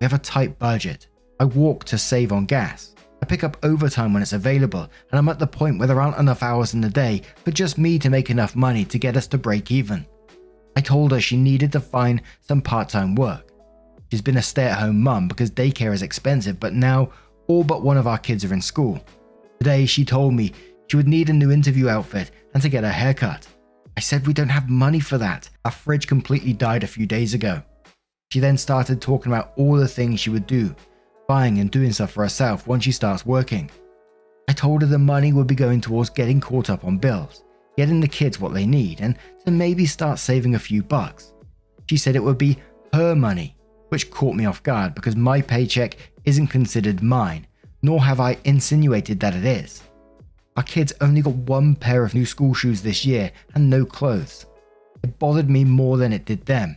We 0.00 0.04
have 0.04 0.12
a 0.12 0.18
tight 0.18 0.58
budget. 0.58 1.06
I 1.40 1.44
walk 1.44 1.84
to 1.84 1.96
save 1.96 2.32
on 2.32 2.44
gas. 2.44 2.94
I 3.22 3.24
pick 3.24 3.44
up 3.44 3.56
overtime 3.62 4.12
when 4.12 4.22
it's 4.22 4.34
available, 4.34 4.90
and 5.10 5.18
I'm 5.18 5.28
at 5.30 5.38
the 5.38 5.46
point 5.46 5.78
where 5.78 5.88
there 5.88 6.00
aren't 6.00 6.18
enough 6.18 6.42
hours 6.42 6.74
in 6.74 6.82
the 6.82 6.90
day 6.90 7.22
for 7.44 7.50
just 7.50 7.78
me 7.78 7.98
to 8.00 8.10
make 8.10 8.28
enough 8.28 8.54
money 8.54 8.84
to 8.84 8.98
get 8.98 9.16
us 9.16 9.26
to 9.28 9.38
break 9.38 9.70
even. 9.70 10.04
I 10.76 10.82
told 10.82 11.12
her 11.12 11.20
she 11.20 11.38
needed 11.38 11.72
to 11.72 11.80
find 11.80 12.20
some 12.42 12.60
part 12.60 12.90
time 12.90 13.14
work. 13.14 13.45
She's 14.10 14.22
been 14.22 14.36
a 14.36 14.42
stay 14.42 14.64
at 14.64 14.78
home 14.78 15.02
mum 15.02 15.28
because 15.28 15.50
daycare 15.50 15.92
is 15.92 16.02
expensive, 16.02 16.60
but 16.60 16.74
now 16.74 17.10
all 17.48 17.64
but 17.64 17.82
one 17.82 17.96
of 17.96 18.06
our 18.06 18.18
kids 18.18 18.44
are 18.44 18.54
in 18.54 18.62
school. 18.62 19.04
Today, 19.58 19.86
she 19.86 20.04
told 20.04 20.34
me 20.34 20.52
she 20.88 20.96
would 20.96 21.08
need 21.08 21.28
a 21.28 21.32
new 21.32 21.50
interview 21.50 21.88
outfit 21.88 22.30
and 22.54 22.62
to 22.62 22.68
get 22.68 22.84
a 22.84 22.88
haircut. 22.88 23.46
I 23.96 24.00
said 24.00 24.26
we 24.26 24.34
don't 24.34 24.48
have 24.48 24.68
money 24.68 25.00
for 25.00 25.18
that. 25.18 25.48
Our 25.64 25.70
fridge 25.70 26.06
completely 26.06 26.52
died 26.52 26.84
a 26.84 26.88
few 26.88 27.06
days 27.06 27.34
ago. 27.34 27.62
She 28.30 28.40
then 28.40 28.58
started 28.58 29.00
talking 29.00 29.32
about 29.32 29.52
all 29.56 29.76
the 29.76 29.88
things 29.88 30.20
she 30.20 30.30
would 30.30 30.46
do, 30.46 30.74
buying 31.26 31.58
and 31.58 31.70
doing 31.70 31.92
stuff 31.92 32.12
for 32.12 32.22
herself 32.22 32.66
once 32.66 32.84
she 32.84 32.92
starts 32.92 33.24
working. 33.24 33.70
I 34.48 34.52
told 34.52 34.82
her 34.82 34.86
the 34.86 34.98
money 34.98 35.32
would 35.32 35.46
be 35.46 35.54
going 35.54 35.80
towards 35.80 36.10
getting 36.10 36.40
caught 36.40 36.70
up 36.70 36.84
on 36.84 36.98
bills, 36.98 37.42
getting 37.76 38.00
the 38.00 38.08
kids 38.08 38.38
what 38.38 38.52
they 38.54 38.66
need, 38.66 39.00
and 39.00 39.16
to 39.44 39.50
maybe 39.50 39.86
start 39.86 40.18
saving 40.18 40.54
a 40.54 40.58
few 40.58 40.82
bucks. 40.82 41.32
She 41.88 41.96
said 41.96 42.14
it 42.14 42.22
would 42.22 42.38
be 42.38 42.58
her 42.92 43.14
money, 43.14 43.55
which 43.88 44.10
caught 44.10 44.34
me 44.34 44.46
off 44.46 44.62
guard 44.62 44.94
because 44.94 45.16
my 45.16 45.40
paycheck 45.40 45.96
isn't 46.24 46.48
considered 46.48 47.02
mine, 47.02 47.46
nor 47.82 48.02
have 48.02 48.20
I 48.20 48.38
insinuated 48.44 49.20
that 49.20 49.34
it 49.34 49.44
is. 49.44 49.82
Our 50.56 50.62
kids 50.62 50.92
only 51.00 51.20
got 51.20 51.34
one 51.34 51.76
pair 51.76 52.04
of 52.04 52.14
new 52.14 52.24
school 52.24 52.54
shoes 52.54 52.82
this 52.82 53.04
year 53.04 53.30
and 53.54 53.68
no 53.68 53.84
clothes. 53.84 54.46
It 55.02 55.18
bothered 55.18 55.50
me 55.50 55.64
more 55.64 55.98
than 55.98 56.12
it 56.12 56.24
did 56.24 56.46
them. 56.46 56.76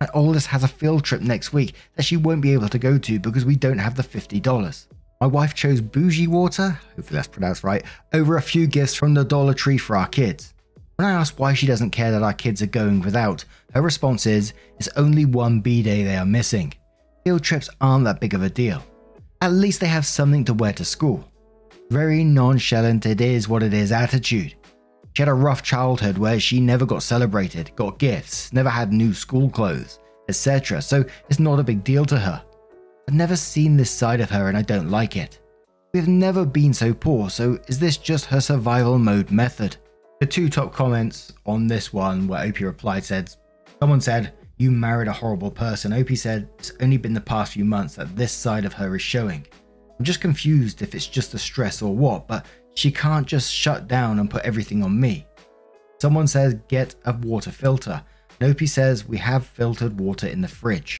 My 0.00 0.08
oldest 0.14 0.46
has 0.46 0.64
a 0.64 0.68
field 0.68 1.04
trip 1.04 1.20
next 1.20 1.52
week 1.52 1.74
that 1.96 2.04
she 2.04 2.16
won't 2.16 2.40
be 2.40 2.54
able 2.54 2.70
to 2.70 2.78
go 2.78 2.96
to 2.96 3.20
because 3.20 3.44
we 3.44 3.56
don't 3.56 3.78
have 3.78 3.94
the 3.94 4.02
$50. 4.02 4.86
My 5.20 5.26
wife 5.26 5.54
chose 5.54 5.82
bougie 5.82 6.26
water, 6.26 6.70
hopefully 6.96 7.16
that's 7.16 7.28
pronounced 7.28 7.62
right, 7.62 7.84
over 8.14 8.38
a 8.38 8.42
few 8.42 8.66
gifts 8.66 8.94
from 8.94 9.12
the 9.12 9.22
Dollar 9.22 9.52
Tree 9.52 9.76
for 9.76 9.94
our 9.94 10.06
kids. 10.06 10.54
When 11.00 11.08
I 11.08 11.18
ask 11.18 11.40
why 11.40 11.54
she 11.54 11.66
doesn't 11.66 11.92
care 11.92 12.10
that 12.10 12.22
our 12.22 12.34
kids 12.34 12.60
are 12.60 12.66
going 12.66 13.00
without, 13.00 13.42
her 13.72 13.80
response 13.80 14.26
is 14.26 14.52
it's 14.78 14.90
only 14.96 15.24
one 15.24 15.60
B 15.60 15.82
day 15.82 16.04
they 16.04 16.18
are 16.18 16.26
missing. 16.26 16.74
Field 17.24 17.42
trips 17.42 17.70
aren't 17.80 18.04
that 18.04 18.20
big 18.20 18.34
of 18.34 18.42
a 18.42 18.50
deal. 18.50 18.84
At 19.40 19.54
least 19.54 19.80
they 19.80 19.86
have 19.86 20.04
something 20.04 20.44
to 20.44 20.52
wear 20.52 20.74
to 20.74 20.84
school. 20.84 21.26
Very 21.88 22.22
nonchalant, 22.22 23.06
it 23.06 23.22
is 23.22 23.48
what 23.48 23.62
it 23.62 23.72
is 23.72 23.92
attitude. 23.92 24.56
She 25.14 25.22
had 25.22 25.30
a 25.30 25.32
rough 25.32 25.62
childhood 25.62 26.18
where 26.18 26.38
she 26.38 26.60
never 26.60 26.84
got 26.84 27.02
celebrated, 27.02 27.74
got 27.76 27.98
gifts, 27.98 28.52
never 28.52 28.68
had 28.68 28.92
new 28.92 29.14
school 29.14 29.48
clothes, 29.48 30.00
etc., 30.28 30.82
so 30.82 31.02
it's 31.30 31.40
not 31.40 31.58
a 31.58 31.64
big 31.64 31.82
deal 31.82 32.04
to 32.04 32.18
her. 32.18 32.44
I've 33.08 33.14
never 33.14 33.36
seen 33.36 33.78
this 33.78 33.90
side 33.90 34.20
of 34.20 34.28
her 34.28 34.48
and 34.48 34.56
I 34.58 34.60
don't 34.60 34.90
like 34.90 35.16
it. 35.16 35.40
We've 35.94 36.08
never 36.08 36.44
been 36.44 36.74
so 36.74 36.92
poor, 36.92 37.30
so 37.30 37.58
is 37.68 37.78
this 37.78 37.96
just 37.96 38.26
her 38.26 38.42
survival 38.42 38.98
mode 38.98 39.30
method? 39.30 39.78
The 40.20 40.26
two 40.26 40.50
top 40.50 40.74
comments 40.74 41.32
on 41.46 41.66
this 41.66 41.94
one 41.94 42.28
where 42.28 42.44
Opie 42.44 42.66
replied 42.66 43.04
said, 43.04 43.34
Someone 43.80 44.02
said, 44.02 44.34
You 44.58 44.70
married 44.70 45.08
a 45.08 45.14
horrible 45.14 45.50
person. 45.50 45.94
Opie 45.94 46.14
said, 46.14 46.50
It's 46.58 46.72
only 46.82 46.98
been 46.98 47.14
the 47.14 47.22
past 47.22 47.54
few 47.54 47.64
months 47.64 47.94
that 47.94 48.14
this 48.14 48.30
side 48.30 48.66
of 48.66 48.74
her 48.74 48.94
is 48.94 49.00
showing. 49.00 49.46
I'm 49.98 50.04
just 50.04 50.20
confused 50.20 50.82
if 50.82 50.94
it's 50.94 51.06
just 51.06 51.32
the 51.32 51.38
stress 51.38 51.80
or 51.80 51.96
what, 51.96 52.28
but 52.28 52.44
she 52.74 52.92
can't 52.92 53.26
just 53.26 53.50
shut 53.50 53.88
down 53.88 54.18
and 54.18 54.28
put 54.28 54.44
everything 54.44 54.82
on 54.82 55.00
me. 55.00 55.26
Someone 56.02 56.26
says, 56.26 56.54
get 56.68 56.94
a 57.06 57.14
water 57.14 57.50
filter. 57.50 58.02
Nopi 58.40 58.68
says, 58.68 59.08
we 59.08 59.16
have 59.16 59.46
filtered 59.46 59.98
water 59.98 60.26
in 60.26 60.42
the 60.42 60.48
fridge. 60.48 60.99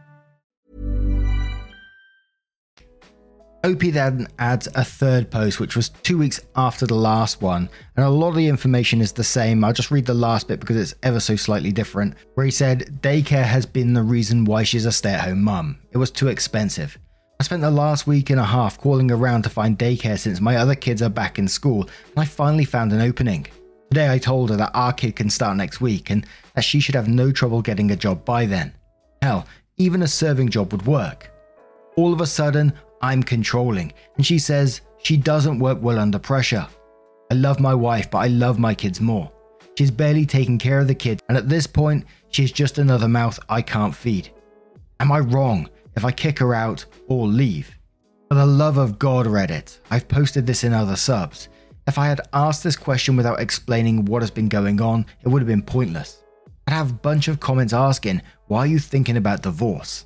Opie 3.63 3.91
then 3.91 4.27
adds 4.39 4.67
a 4.73 4.83
third 4.83 5.29
post, 5.29 5.59
which 5.59 5.75
was 5.75 5.89
two 5.89 6.17
weeks 6.17 6.39
after 6.55 6.87
the 6.87 6.95
last 6.95 7.43
one, 7.43 7.69
and 7.95 8.03
a 8.03 8.09
lot 8.09 8.29
of 8.29 8.35
the 8.35 8.47
information 8.47 9.01
is 9.01 9.11
the 9.11 9.23
same. 9.23 9.63
I'll 9.63 9.71
just 9.71 9.91
read 9.91 10.07
the 10.07 10.15
last 10.15 10.47
bit 10.47 10.59
because 10.59 10.77
it's 10.77 10.95
ever 11.03 11.19
so 11.19 11.35
slightly 11.35 11.71
different. 11.71 12.15
Where 12.33 12.45
he 12.45 12.51
said, 12.51 12.99
Daycare 13.01 13.43
has 13.43 13.67
been 13.67 13.93
the 13.93 14.01
reason 14.01 14.45
why 14.45 14.63
she's 14.63 14.87
a 14.87 14.91
stay 14.91 15.13
at 15.13 15.21
home 15.21 15.43
mum. 15.43 15.77
It 15.91 15.99
was 15.99 16.09
too 16.09 16.29
expensive. 16.29 16.97
I 17.39 17.43
spent 17.43 17.61
the 17.61 17.69
last 17.69 18.07
week 18.07 18.31
and 18.31 18.39
a 18.39 18.43
half 18.43 18.79
calling 18.79 19.11
around 19.11 19.43
to 19.43 19.49
find 19.49 19.77
daycare 19.77 20.17
since 20.17 20.41
my 20.41 20.57
other 20.57 20.75
kids 20.75 21.01
are 21.03 21.09
back 21.09 21.37
in 21.37 21.47
school, 21.47 21.83
and 21.83 22.17
I 22.17 22.25
finally 22.25 22.65
found 22.65 22.93
an 22.93 23.01
opening. 23.01 23.45
Today 23.91 24.11
I 24.11 24.17
told 24.17 24.49
her 24.49 24.55
that 24.55 24.71
our 24.73 24.93
kid 24.93 25.15
can 25.15 25.29
start 25.29 25.57
next 25.57 25.81
week 25.81 26.09
and 26.09 26.25
that 26.55 26.63
she 26.63 26.79
should 26.79 26.95
have 26.95 27.07
no 27.07 27.31
trouble 27.31 27.61
getting 27.61 27.91
a 27.91 27.95
job 27.95 28.25
by 28.25 28.45
then. 28.45 28.73
Hell, 29.21 29.45
even 29.77 30.01
a 30.01 30.07
serving 30.07 30.49
job 30.49 30.71
would 30.71 30.85
work. 30.87 31.31
All 31.95 32.13
of 32.13 32.21
a 32.21 32.27
sudden, 32.27 32.73
I'm 33.01 33.23
controlling, 33.23 33.93
and 34.15 34.25
she 34.25 34.39
says 34.39 34.81
she 35.03 35.17
doesn't 35.17 35.59
work 35.59 35.81
well 35.81 35.99
under 35.99 36.19
pressure. 36.19 36.67
I 37.31 37.33
love 37.35 37.59
my 37.59 37.73
wife, 37.73 38.11
but 38.11 38.19
I 38.19 38.27
love 38.27 38.59
my 38.59 38.73
kids 38.75 39.01
more. 39.01 39.31
She's 39.77 39.91
barely 39.91 40.25
taking 40.25 40.57
care 40.57 40.79
of 40.79 40.87
the 40.87 40.95
kids, 40.95 41.21
and 41.29 41.37
at 41.37 41.49
this 41.49 41.65
point, 41.65 42.05
she's 42.29 42.51
just 42.51 42.77
another 42.77 43.07
mouth 43.07 43.39
I 43.49 43.61
can't 43.61 43.95
feed. 43.95 44.29
Am 44.99 45.11
I 45.11 45.19
wrong 45.19 45.69
if 45.95 46.05
I 46.05 46.11
kick 46.11 46.39
her 46.39 46.53
out 46.53 46.85
or 47.07 47.27
leave? 47.27 47.71
For 48.27 48.35
the 48.35 48.45
love 48.45 48.77
of 48.77 48.99
God, 48.99 49.25
Reddit, 49.25 49.79
I've 49.89 50.07
posted 50.07 50.45
this 50.45 50.63
in 50.63 50.73
other 50.73 50.95
subs. 50.95 51.49
If 51.87 51.97
I 51.97 52.07
had 52.07 52.21
asked 52.33 52.63
this 52.63 52.75
question 52.75 53.17
without 53.17 53.41
explaining 53.41 54.05
what 54.05 54.21
has 54.21 54.31
been 54.31 54.47
going 54.47 54.79
on, 54.79 55.05
it 55.23 55.27
would 55.27 55.41
have 55.41 55.47
been 55.47 55.63
pointless. 55.63 56.23
I'd 56.67 56.73
have 56.73 56.91
a 56.91 56.93
bunch 56.93 57.27
of 57.27 57.39
comments 57.39 57.73
asking, 57.73 58.21
why 58.47 58.59
are 58.59 58.67
you 58.67 58.79
thinking 58.79 59.17
about 59.17 59.41
divorce? 59.41 60.05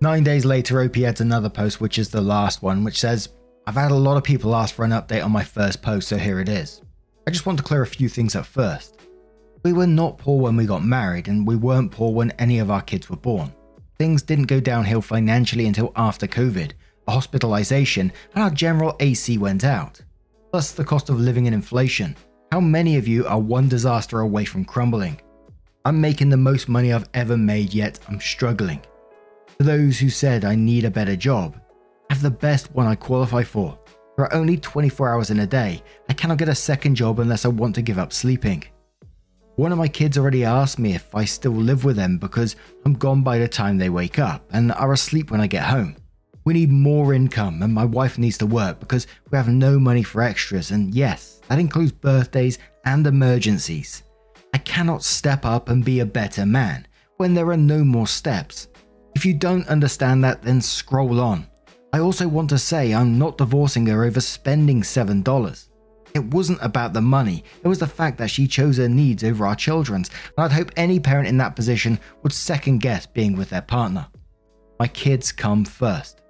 Nine 0.00 0.24
days 0.24 0.44
later, 0.44 0.82
OP 0.82 0.98
adds 0.98 1.22
another 1.22 1.48
post, 1.48 1.80
which 1.80 1.98
is 1.98 2.10
the 2.10 2.20
last 2.20 2.62
one, 2.62 2.84
which 2.84 3.00
says, 3.00 3.30
I've 3.66 3.74
had 3.76 3.90
a 3.90 3.94
lot 3.94 4.18
of 4.18 4.24
people 4.24 4.54
ask 4.54 4.74
for 4.74 4.84
an 4.84 4.90
update 4.90 5.24
on 5.24 5.32
my 5.32 5.42
first 5.42 5.80
post, 5.80 6.08
so 6.08 6.18
here 6.18 6.38
it 6.38 6.50
is. 6.50 6.82
I 7.26 7.30
just 7.30 7.46
want 7.46 7.58
to 7.58 7.64
clear 7.64 7.82
a 7.82 7.86
few 7.86 8.08
things 8.08 8.36
up 8.36 8.44
first. 8.44 9.00
We 9.64 9.72
were 9.72 9.86
not 9.86 10.18
poor 10.18 10.42
when 10.42 10.54
we 10.54 10.66
got 10.66 10.84
married, 10.84 11.28
and 11.28 11.46
we 11.46 11.56
weren't 11.56 11.90
poor 11.90 12.12
when 12.12 12.30
any 12.32 12.58
of 12.58 12.70
our 12.70 12.82
kids 12.82 13.08
were 13.08 13.16
born. 13.16 13.52
Things 13.98 14.22
didn't 14.22 14.44
go 14.44 14.60
downhill 14.60 15.00
financially 15.00 15.66
until 15.66 15.92
after 15.96 16.26
COVID, 16.26 16.72
a 17.08 17.10
hospitalization, 17.10 18.12
and 18.34 18.44
our 18.44 18.50
general 18.50 18.96
AC 19.00 19.38
went 19.38 19.64
out. 19.64 20.02
Plus, 20.52 20.72
the 20.72 20.84
cost 20.84 21.08
of 21.08 21.18
living 21.18 21.46
and 21.46 21.54
inflation. 21.54 22.14
How 22.52 22.60
many 22.60 22.96
of 22.96 23.08
you 23.08 23.26
are 23.26 23.40
one 23.40 23.68
disaster 23.68 24.20
away 24.20 24.44
from 24.44 24.64
crumbling? 24.66 25.20
I'm 25.86 26.00
making 26.00 26.28
the 26.28 26.36
most 26.36 26.68
money 26.68 26.92
I've 26.92 27.08
ever 27.14 27.36
made, 27.36 27.72
yet 27.72 27.98
I'm 28.08 28.20
struggling. 28.20 28.80
For 29.58 29.64
those 29.64 29.98
who 29.98 30.10
said 30.10 30.44
I 30.44 30.54
need 30.54 30.84
a 30.84 30.90
better 30.90 31.16
job, 31.16 31.58
I 32.10 32.14
have 32.14 32.22
the 32.22 32.30
best 32.30 32.74
one 32.74 32.86
I 32.86 32.94
qualify 32.94 33.42
for. 33.42 33.78
There 34.14 34.26
are 34.26 34.34
only 34.34 34.58
24 34.58 35.08
hours 35.08 35.30
in 35.30 35.40
a 35.40 35.46
day. 35.46 35.82
I 36.10 36.12
cannot 36.12 36.36
get 36.36 36.50
a 36.50 36.54
second 36.54 36.94
job 36.94 37.20
unless 37.20 37.46
I 37.46 37.48
want 37.48 37.74
to 37.76 37.82
give 37.82 37.98
up 37.98 38.12
sleeping. 38.12 38.64
One 39.56 39.72
of 39.72 39.78
my 39.78 39.88
kids 39.88 40.18
already 40.18 40.44
asked 40.44 40.78
me 40.78 40.94
if 40.94 41.14
I 41.14 41.24
still 41.24 41.52
live 41.52 41.84
with 41.84 41.96
them 41.96 42.18
because 42.18 42.56
I'm 42.84 42.92
gone 42.92 43.22
by 43.22 43.38
the 43.38 43.48
time 43.48 43.78
they 43.78 43.88
wake 43.88 44.18
up 44.18 44.44
and 44.52 44.72
are 44.72 44.92
asleep 44.92 45.30
when 45.30 45.40
I 45.40 45.46
get 45.46 45.64
home. 45.64 45.96
We 46.44 46.52
need 46.52 46.70
more 46.70 47.14
income 47.14 47.62
and 47.62 47.72
my 47.72 47.86
wife 47.86 48.18
needs 48.18 48.36
to 48.38 48.46
work 48.46 48.78
because 48.78 49.06
we 49.30 49.38
have 49.38 49.48
no 49.48 49.78
money 49.78 50.02
for 50.02 50.20
extras, 50.20 50.70
and 50.70 50.94
yes, 50.94 51.40
that 51.48 51.58
includes 51.58 51.92
birthdays 51.92 52.58
and 52.84 53.06
emergencies. 53.06 54.02
I 54.52 54.58
cannot 54.58 55.02
step 55.02 55.46
up 55.46 55.70
and 55.70 55.82
be 55.82 56.00
a 56.00 56.06
better 56.06 56.44
man 56.44 56.86
when 57.16 57.32
there 57.32 57.48
are 57.48 57.56
no 57.56 57.82
more 57.82 58.06
steps. 58.06 58.68
If 59.16 59.24
you 59.24 59.32
don't 59.32 59.66
understand 59.68 60.22
that, 60.24 60.42
then 60.42 60.60
scroll 60.60 61.22
on. 61.22 61.46
I 61.94 62.00
also 62.00 62.28
want 62.28 62.50
to 62.50 62.58
say 62.58 62.92
I'm 62.92 63.18
not 63.18 63.38
divorcing 63.38 63.86
her 63.86 64.04
over 64.04 64.20
spending 64.20 64.82
$7. 64.82 65.68
It 66.12 66.34
wasn't 66.34 66.58
about 66.60 66.92
the 66.92 67.00
money, 67.00 67.42
it 67.64 67.66
was 67.66 67.78
the 67.78 67.86
fact 67.86 68.18
that 68.18 68.28
she 68.28 68.46
chose 68.46 68.76
her 68.76 68.90
needs 68.90 69.24
over 69.24 69.46
our 69.46 69.56
children's, 69.56 70.10
and 70.36 70.44
I'd 70.44 70.52
hope 70.52 70.70
any 70.76 71.00
parent 71.00 71.28
in 71.28 71.38
that 71.38 71.56
position 71.56 71.98
would 72.22 72.32
second 72.34 72.80
guess 72.82 73.06
being 73.06 73.38
with 73.38 73.48
their 73.48 73.62
partner. 73.62 74.06
My 74.78 74.86
kids 74.86 75.32
come 75.32 75.64
first. 75.64 76.20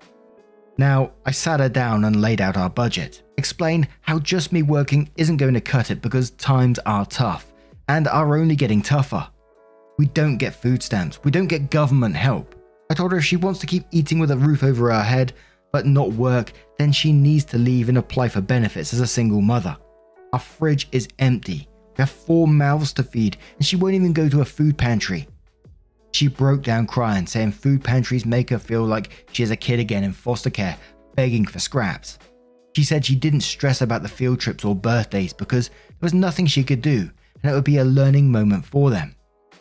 Now, 0.78 1.10
I 1.24 1.32
sat 1.32 1.58
her 1.58 1.68
down 1.68 2.04
and 2.04 2.22
laid 2.22 2.40
out 2.40 2.56
our 2.56 2.70
budget, 2.70 3.24
explained 3.36 3.88
how 4.02 4.20
just 4.20 4.52
me 4.52 4.62
working 4.62 5.10
isn't 5.16 5.38
going 5.38 5.54
to 5.54 5.60
cut 5.60 5.90
it 5.90 6.02
because 6.02 6.30
times 6.30 6.78
are 6.86 7.04
tough, 7.04 7.52
and 7.88 8.06
are 8.06 8.36
only 8.36 8.54
getting 8.54 8.80
tougher. 8.80 9.28
We 9.98 10.06
don't 10.06 10.36
get 10.36 10.54
food 10.54 10.84
stamps, 10.84 11.18
we 11.24 11.32
don't 11.32 11.48
get 11.48 11.70
government 11.70 12.14
help. 12.14 12.55
I 12.90 12.94
told 12.94 13.12
her 13.12 13.18
if 13.18 13.24
she 13.24 13.36
wants 13.36 13.60
to 13.60 13.66
keep 13.66 13.84
eating 13.90 14.18
with 14.18 14.30
a 14.30 14.36
roof 14.36 14.62
over 14.62 14.90
her 14.90 15.02
head, 15.02 15.32
but 15.72 15.86
not 15.86 16.12
work, 16.12 16.52
then 16.78 16.92
she 16.92 17.12
needs 17.12 17.44
to 17.46 17.58
leave 17.58 17.88
and 17.88 17.98
apply 17.98 18.28
for 18.28 18.40
benefits 18.40 18.92
as 18.92 19.00
a 19.00 19.06
single 19.06 19.40
mother. 19.40 19.76
Our 20.32 20.38
fridge 20.38 20.88
is 20.92 21.08
empty. 21.18 21.68
We 21.96 22.02
have 22.02 22.10
four 22.10 22.46
mouths 22.46 22.92
to 22.94 23.02
feed, 23.02 23.36
and 23.56 23.66
she 23.66 23.76
won't 23.76 23.94
even 23.94 24.12
go 24.12 24.28
to 24.28 24.40
a 24.40 24.44
food 24.44 24.78
pantry. 24.78 25.26
She 26.12 26.28
broke 26.28 26.62
down 26.62 26.86
crying, 26.86 27.26
saying 27.26 27.52
food 27.52 27.82
pantries 27.82 28.24
make 28.24 28.50
her 28.50 28.58
feel 28.58 28.84
like 28.84 29.26
she 29.32 29.42
is 29.42 29.50
a 29.50 29.56
kid 29.56 29.80
again 29.80 30.04
in 30.04 30.12
foster 30.12 30.50
care, 30.50 30.78
begging 31.14 31.44
for 31.44 31.58
scraps. 31.58 32.18
She 32.74 32.84
said 32.84 33.04
she 33.04 33.16
didn't 33.16 33.40
stress 33.40 33.80
about 33.80 34.02
the 34.02 34.08
field 34.08 34.38
trips 34.38 34.64
or 34.64 34.74
birthdays 34.74 35.32
because 35.32 35.68
there 35.68 35.96
was 36.02 36.14
nothing 36.14 36.46
she 36.46 36.62
could 36.62 36.82
do 36.82 37.10
and 37.42 37.50
it 37.50 37.54
would 37.54 37.64
be 37.64 37.78
a 37.78 37.84
learning 37.84 38.30
moment 38.30 38.64
for 38.64 38.90
them. 38.90 39.14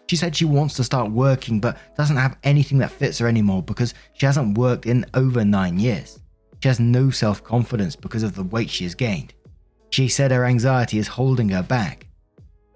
She 0.07 0.15
said 0.15 0.35
she 0.35 0.45
wants 0.45 0.75
to 0.75 0.83
start 0.83 1.11
working 1.11 1.59
but 1.59 1.77
doesn't 1.97 2.17
have 2.17 2.37
anything 2.43 2.77
that 2.79 2.91
fits 2.91 3.17
her 3.19 3.27
anymore 3.27 3.63
because 3.63 3.93
she 4.13 4.25
hasn't 4.25 4.57
worked 4.57 4.85
in 4.85 5.05
over 5.13 5.43
nine 5.43 5.79
years. 5.79 6.19
She 6.61 6.67
has 6.67 6.79
no 6.79 7.09
self 7.09 7.43
confidence 7.43 7.95
because 7.95 8.23
of 8.23 8.35
the 8.35 8.43
weight 8.43 8.69
she 8.69 8.83
has 8.83 8.95
gained. 8.95 9.33
She 9.89 10.07
said 10.07 10.31
her 10.31 10.45
anxiety 10.45 10.97
is 10.97 11.07
holding 11.07 11.49
her 11.49 11.63
back. 11.63 12.07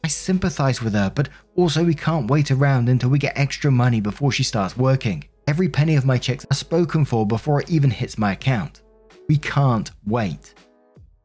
I 0.04 0.08
sympathize 0.08 0.82
with 0.82 0.94
her, 0.94 1.12
but 1.14 1.30
also 1.56 1.84
we 1.84 1.94
can't 1.94 2.32
wait 2.32 2.52
around 2.52 2.90
until 2.90 3.10
we 3.10 3.20
get 3.20 3.38
extra 3.38 3.70
money 3.70 4.00
before 4.00 4.32
she 4.32 4.44
starts 4.44 4.78
working. 4.78 5.26
Every 5.48 5.68
penny 5.68 5.96
of 5.96 6.06
my 6.06 6.18
checks 6.18 6.46
are 6.50 6.56
spoken 6.56 7.06
for 7.06 7.26
before 7.28 7.62
it 7.62 7.70
even 7.70 7.92
hits 7.92 8.18
my 8.18 8.32
account. 8.34 8.82
We 9.28 9.38
can't 9.38 9.92
wait. 10.06 10.54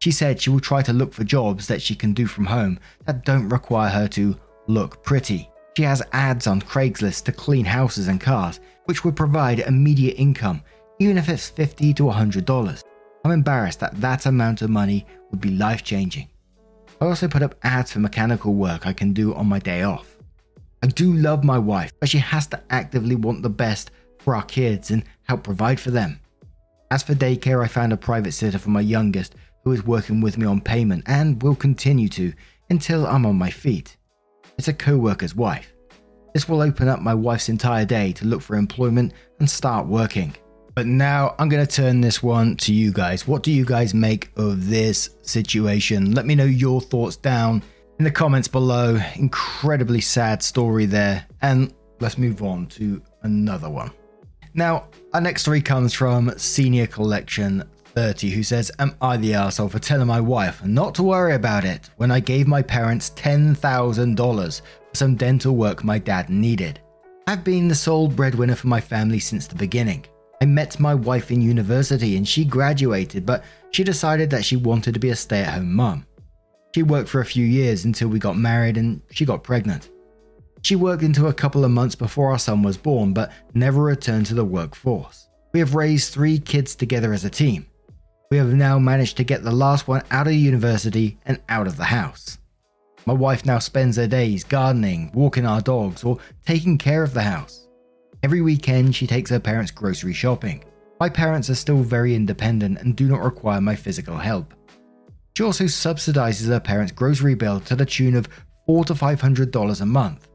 She 0.00 0.11
said 0.11 0.40
she 0.40 0.50
will 0.50 0.61
try 0.61 0.82
to 0.82 0.92
look 0.92 1.14
for 1.14 1.25
jobs 1.25 1.66
that 1.68 1.80
she 1.80 1.94
can 1.94 2.12
do 2.12 2.26
from 2.26 2.44
home 2.44 2.78
that 3.06 3.25
don't 3.25 3.49
require 3.49 3.90
her 3.90 4.08
to 4.08 4.37
look 4.66 5.02
pretty. 5.02 5.49
She 5.76 5.83
has 5.83 6.02
ads 6.12 6.47
on 6.47 6.61
Craigslist 6.61 7.25
to 7.25 7.33
clean 7.33 7.64
houses 7.64 8.07
and 8.07 8.21
cars, 8.21 8.61
which 8.85 9.04
would 9.04 9.16
provide 9.16 9.59
immediate 9.59 10.14
income, 10.14 10.62
even 11.00 11.19
if 11.19 11.28
it's 11.28 11.49
50 11.49 11.93
to 11.95 12.04
$100. 12.04 12.83
I'm 13.25 13.33
embarrassed 13.33 13.81
that 13.81 14.00
that 14.00 14.26
amount 14.26 14.62
of 14.62 14.71
money 14.71 15.04
would 15.31 15.40
be 15.40 15.50
life 15.50 15.83
changing. 15.83 16.28
I 17.00 17.07
also 17.07 17.26
put 17.26 17.43
up 17.43 17.57
ads 17.64 17.90
for 17.90 17.99
mechanical 17.99 18.54
work 18.54 18.87
I 18.87 18.93
can 18.93 19.12
do 19.12 19.35
on 19.35 19.47
my 19.49 19.59
day 19.59 19.83
off. 19.83 20.16
I 20.83 20.87
do 20.87 21.12
love 21.14 21.43
my 21.43 21.59
wife, 21.59 21.93
but 21.99 22.09
she 22.09 22.19
has 22.19 22.47
to 22.49 22.62
actively 22.71 23.16
want 23.16 23.43
the 23.43 23.50
best 23.50 23.90
for 24.21 24.37
our 24.37 24.45
kids 24.45 24.93
and 24.93 25.02
help 25.25 25.43
provide 25.43 25.81
for 25.81 25.90
them. 25.90 26.21
As 26.93 27.02
for 27.02 27.14
daycare, 27.14 27.64
I 27.64 27.66
found 27.66 27.93
a 27.93 27.97
private 27.97 28.33
sitter 28.33 28.59
for 28.59 28.71
my 28.71 28.81
youngest 28.81 29.35
who 29.64 29.73
is 29.73 29.85
working 29.85 30.21
with 30.21 30.38
me 30.38 30.47
on 30.47 30.61
payment 30.61 31.02
and 31.07 31.43
will 31.43 31.57
continue 31.57 32.09
to 32.11 32.33
until 32.71 33.07
I'm 33.07 33.26
on 33.26 33.37
my 33.37 33.50
feet. 33.50 33.97
It's 34.58 34.68
a 34.68 34.73
co 34.73 34.96
worker's 34.96 35.34
wife. 35.34 35.75
This 36.32 36.49
will 36.49 36.62
open 36.62 36.88
up 36.88 37.00
my 37.00 37.14
wife's 37.14 37.49
entire 37.49 37.84
day 37.84 38.12
to 38.12 38.26
look 38.26 38.42
for 38.42 38.56
employment 38.56 39.12
and 39.38 39.49
start 39.49 39.87
working. 39.87 40.34
But 40.75 40.87
now 40.87 41.37
I'm 41.38 41.49
going 41.49 41.64
to 41.64 41.73
turn 41.73 42.00
this 42.00 42.23
one 42.23 42.56
to 42.56 42.73
you 42.73 42.92
guys. 42.92 43.28
What 43.28 43.44
do 43.44 43.52
you 43.52 43.64
guys 43.64 43.94
make 43.94 44.30
of 44.37 44.68
this 44.68 45.11
situation? 45.23 46.12
Let 46.12 46.26
me 46.26 46.34
know 46.34 46.44
your 46.44 46.80
thoughts 46.80 47.16
down 47.16 47.62
in 48.00 48.04
the 48.04 48.11
comments 48.11 48.49
below. 48.49 48.99
Incredibly 49.14 50.00
sad 50.00 50.42
story 50.42 50.87
there. 50.87 51.25
And 51.42 51.73
let's 52.00 52.18
move 52.18 52.42
on 52.42 52.66
to 52.68 53.00
another 53.23 53.70
one. 53.70 53.92
Now, 54.54 54.88
our 55.12 55.20
next 55.20 55.42
story 55.42 55.61
comes 55.61 55.92
from 55.92 56.37
Senior 56.37 56.88
Collection 56.88 57.62
30, 57.94 58.30
who 58.30 58.42
says, 58.42 58.70
Am 58.78 58.94
I 59.00 59.16
the 59.16 59.34
asshole 59.34 59.68
for 59.68 59.78
telling 59.78 60.06
my 60.06 60.20
wife 60.20 60.64
not 60.64 60.94
to 60.96 61.02
worry 61.02 61.34
about 61.34 61.64
it 61.64 61.90
when 61.96 62.10
I 62.10 62.20
gave 62.20 62.46
my 62.46 62.62
parents 62.62 63.10
$10,000 63.10 64.60
for 64.60 64.96
some 64.96 65.16
dental 65.16 65.56
work 65.56 65.84
my 65.84 65.98
dad 65.98 66.30
needed? 66.30 66.80
I've 67.26 67.44
been 67.44 67.68
the 67.68 67.74
sole 67.74 68.08
breadwinner 68.08 68.54
for 68.54 68.66
my 68.66 68.80
family 68.80 69.18
since 69.18 69.46
the 69.46 69.54
beginning. 69.54 70.04
I 70.42 70.46
met 70.46 70.78
my 70.78 70.94
wife 70.94 71.30
in 71.30 71.40
university 71.40 72.16
and 72.16 72.28
she 72.28 72.44
graduated, 72.44 73.24
but 73.24 73.44
she 73.70 73.82
decided 73.82 74.28
that 74.30 74.44
she 74.44 74.56
wanted 74.56 74.92
to 74.94 75.00
be 75.00 75.10
a 75.10 75.16
stay 75.16 75.40
at 75.40 75.54
home 75.54 75.72
mum. 75.72 76.06
She 76.74 76.82
worked 76.82 77.08
for 77.08 77.20
a 77.20 77.24
few 77.24 77.46
years 77.46 77.84
until 77.84 78.08
we 78.08 78.18
got 78.18 78.36
married 78.36 78.76
and 78.76 79.00
she 79.10 79.24
got 79.24 79.44
pregnant. 79.44 79.90
She 80.62 80.76
worked 80.76 81.02
into 81.02 81.28
a 81.28 81.32
couple 81.32 81.64
of 81.64 81.70
months 81.70 81.94
before 81.94 82.30
our 82.30 82.38
son 82.38 82.62
was 82.62 82.76
born, 82.76 83.12
but 83.12 83.30
never 83.54 83.82
returned 83.82 84.26
to 84.26 84.34
the 84.34 84.44
workforce. 84.44 85.28
We 85.52 85.60
have 85.60 85.74
raised 85.74 86.12
three 86.12 86.38
kids 86.38 86.74
together 86.74 87.12
as 87.12 87.24
a 87.24 87.30
team. 87.30 87.66
We 88.34 88.38
have 88.38 88.52
now 88.52 88.80
managed 88.80 89.16
to 89.18 89.22
get 89.22 89.44
the 89.44 89.52
last 89.52 89.86
one 89.86 90.02
out 90.10 90.26
of 90.26 90.32
university 90.32 91.16
and 91.24 91.40
out 91.48 91.68
of 91.68 91.76
the 91.76 91.84
house. 91.84 92.38
My 93.06 93.12
wife 93.12 93.46
now 93.46 93.60
spends 93.60 93.96
her 93.96 94.08
days 94.08 94.42
gardening, 94.42 95.12
walking 95.14 95.46
our 95.46 95.60
dogs, 95.60 96.02
or 96.02 96.18
taking 96.44 96.76
care 96.76 97.04
of 97.04 97.14
the 97.14 97.23
house. 97.23 97.68
Every 98.25 98.40
weekend, 98.40 98.97
she 98.97 99.06
takes 99.06 99.30
her 99.30 99.38
parents 99.38 99.70
grocery 99.70 100.14
shopping. 100.14 100.64
My 100.99 101.08
parents 101.08 101.49
are 101.49 101.54
still 101.54 101.84
very 101.84 102.16
independent 102.16 102.80
and 102.80 102.97
do 102.97 103.06
not 103.06 103.23
require 103.23 103.60
my 103.60 103.76
physical 103.76 104.16
help. 104.16 104.52
She 105.36 105.44
also 105.44 105.66
subsidizes 105.66 106.49
her 106.49 106.58
parents' 106.58 106.90
grocery 106.90 107.36
bill 107.36 107.60
to 107.60 107.76
the 107.76 107.86
tune 107.86 108.16
of 108.16 108.26
four 108.66 108.84
to 108.86 108.97
five 108.97 109.20
hundred 109.20 109.52
dollars 109.52 109.80
a 109.80 109.86
month. 109.86 110.26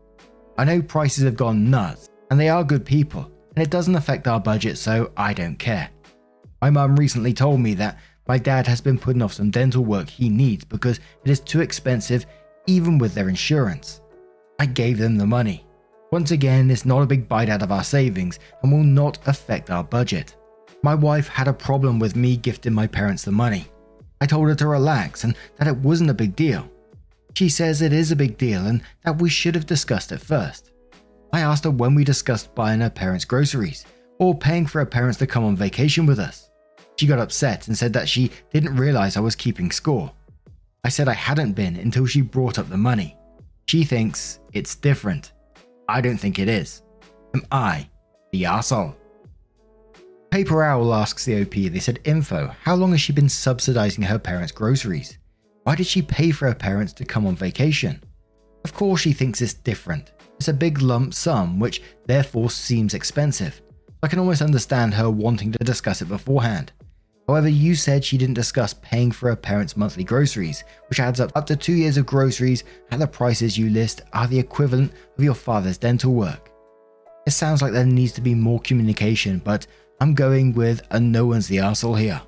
I 0.57 0.63
know 0.63 0.81
prices 0.81 1.25
have 1.25 1.35
gone 1.35 1.69
nuts, 1.69 2.07
and 2.31 2.39
they 2.39 2.47
are 2.47 2.63
good 2.63 2.85
people, 2.85 3.29
and 3.57 3.61
it 3.61 3.69
doesn't 3.69 3.95
affect 3.95 4.25
our 4.25 4.39
budget, 4.39 4.77
so 4.77 5.11
I 5.17 5.33
don't 5.33 5.59
care. 5.59 5.89
My 6.61 6.69
mum 6.69 6.95
recently 6.95 7.33
told 7.33 7.59
me 7.61 7.73
that 7.75 7.97
my 8.27 8.37
dad 8.37 8.67
has 8.67 8.81
been 8.81 8.97
putting 8.97 9.21
off 9.21 9.33
some 9.33 9.49
dental 9.49 9.83
work 9.83 10.09
he 10.09 10.29
needs 10.29 10.65
because 10.65 10.99
it 11.23 11.31
is 11.31 11.39
too 11.39 11.61
expensive, 11.61 12.25
even 12.67 12.97
with 12.97 13.13
their 13.13 13.29
insurance. 13.29 14.01
I 14.59 14.65
gave 14.65 14.97
them 14.97 15.17
the 15.17 15.25
money. 15.25 15.65
Once 16.11 16.31
again, 16.31 16.69
it's 16.69 16.85
not 16.85 17.01
a 17.01 17.07
big 17.07 17.27
bite 17.27 17.49
out 17.49 17.61
of 17.61 17.71
our 17.71 17.83
savings 17.83 18.39
and 18.61 18.71
will 18.71 18.83
not 18.83 19.19
affect 19.27 19.69
our 19.69 19.83
budget. 19.83 20.35
My 20.83 20.95
wife 20.95 21.27
had 21.27 21.47
a 21.47 21.53
problem 21.53 21.97
with 21.97 22.15
me 22.15 22.35
gifting 22.35 22.73
my 22.73 22.87
parents 22.87 23.23
the 23.23 23.31
money. 23.31 23.67
I 24.21 24.25
told 24.25 24.47
her 24.47 24.55
to 24.55 24.67
relax 24.67 25.23
and 25.23 25.35
that 25.57 25.67
it 25.67 25.77
wasn't 25.77 26.09
a 26.09 26.15
big 26.15 26.35
deal. 26.35 26.69
She 27.35 27.47
says 27.47 27.81
it 27.81 27.93
is 27.93 28.11
a 28.11 28.17
big 28.17 28.37
deal 28.37 28.65
and 28.65 28.81
that 29.05 29.21
we 29.21 29.29
should 29.29 29.55
have 29.55 29.65
discussed 29.65 30.11
it 30.11 30.19
first. 30.19 30.71
I 31.31 31.41
asked 31.41 31.63
her 31.63 31.71
when 31.71 31.95
we 31.95 32.03
discussed 32.03 32.53
buying 32.55 32.81
her 32.81 32.89
parents' 32.89 33.23
groceries 33.23 33.85
or 34.19 34.37
paying 34.37 34.65
for 34.65 34.79
her 34.79 34.85
parents 34.85 35.17
to 35.19 35.27
come 35.27 35.45
on 35.45 35.55
vacation 35.55 36.05
with 36.05 36.19
us. 36.19 36.48
She 36.99 37.07
got 37.07 37.19
upset 37.19 37.69
and 37.69 37.77
said 37.77 37.93
that 37.93 38.09
she 38.09 38.29
didn't 38.51 38.75
realize 38.75 39.15
I 39.15 39.21
was 39.21 39.33
keeping 39.33 39.71
score. 39.71 40.11
I 40.83 40.89
said 40.89 41.07
I 41.07 41.13
hadn't 41.13 41.53
been 41.53 41.77
until 41.77 42.05
she 42.05 42.19
brought 42.19 42.59
up 42.59 42.67
the 42.67 42.75
money. 42.75 43.15
She 43.67 43.85
thinks 43.85 44.41
it's 44.51 44.75
different. 44.75 45.31
I 45.87 46.01
don't 46.01 46.17
think 46.17 46.39
it 46.39 46.49
is. 46.49 46.83
Am 47.33 47.45
I 47.53 47.89
the 48.33 48.47
asshole? 48.47 48.97
Paper 50.29 50.61
Owl 50.61 50.93
asks 50.93 51.23
the 51.23 51.41
OP, 51.41 51.51
they 51.51 51.79
said, 51.79 52.01
Info, 52.03 52.53
how 52.63 52.75
long 52.75 52.91
has 52.91 52.99
she 52.99 53.13
been 53.13 53.29
subsidizing 53.29 54.03
her 54.03 54.19
parents' 54.19 54.51
groceries? 54.51 55.19
Why 55.63 55.75
did 55.75 55.87
she 55.87 56.01
pay 56.01 56.31
for 56.31 56.47
her 56.47 56.53
parents 56.53 56.91
to 56.91 57.05
come 57.05 57.25
on 57.25 57.37
vacation? 57.37 58.03
Of 58.65 58.73
course, 58.73 58.99
she 58.99 59.13
thinks 59.13 59.39
it's 59.39 59.53
different. 59.53 60.11
It's 60.35 60.49
a 60.49 60.53
big 60.53 60.81
lump 60.81 61.13
sum, 61.13 61.59
which 61.59 61.81
therefore 62.07 62.49
seems 62.49 62.93
expensive. 62.93 63.61
I 64.03 64.09
can 64.09 64.19
almost 64.19 64.41
understand 64.41 64.93
her 64.95 65.09
wanting 65.09 65.53
to 65.53 65.63
discuss 65.63 66.01
it 66.01 66.09
beforehand. 66.09 66.73
However, 67.29 67.47
you 67.47 67.75
said 67.75 68.03
she 68.03 68.17
didn't 68.17 68.33
discuss 68.33 68.73
paying 68.81 69.11
for 69.11 69.29
her 69.29 69.35
parents' 69.35 69.77
monthly 69.77 70.03
groceries, 70.03 70.63
which 70.89 70.99
adds 70.99 71.19
up 71.19 71.31
up 71.35 71.45
to 71.45 71.55
two 71.55 71.73
years 71.73 71.95
of 71.95 72.07
groceries 72.07 72.63
at 72.89 72.97
the 72.97 73.05
prices 73.05 73.55
you 73.55 73.69
list 73.69 74.01
are 74.13 74.25
the 74.25 74.39
equivalent 74.39 74.91
of 75.15 75.23
your 75.23 75.35
father's 75.35 75.77
dental 75.77 76.15
work. 76.15 76.49
It 77.27 77.31
sounds 77.33 77.61
like 77.61 77.71
there 77.71 77.85
needs 77.85 78.13
to 78.13 78.21
be 78.21 78.33
more 78.33 78.59
communication, 78.61 79.43
but 79.45 79.67
I'm 80.01 80.15
going 80.15 80.55
with 80.55 80.81
a 80.89 80.99
no 80.99 81.27
one's 81.27 81.47
the 81.47 81.57
arsehole 81.57 81.99
here. 81.99 82.19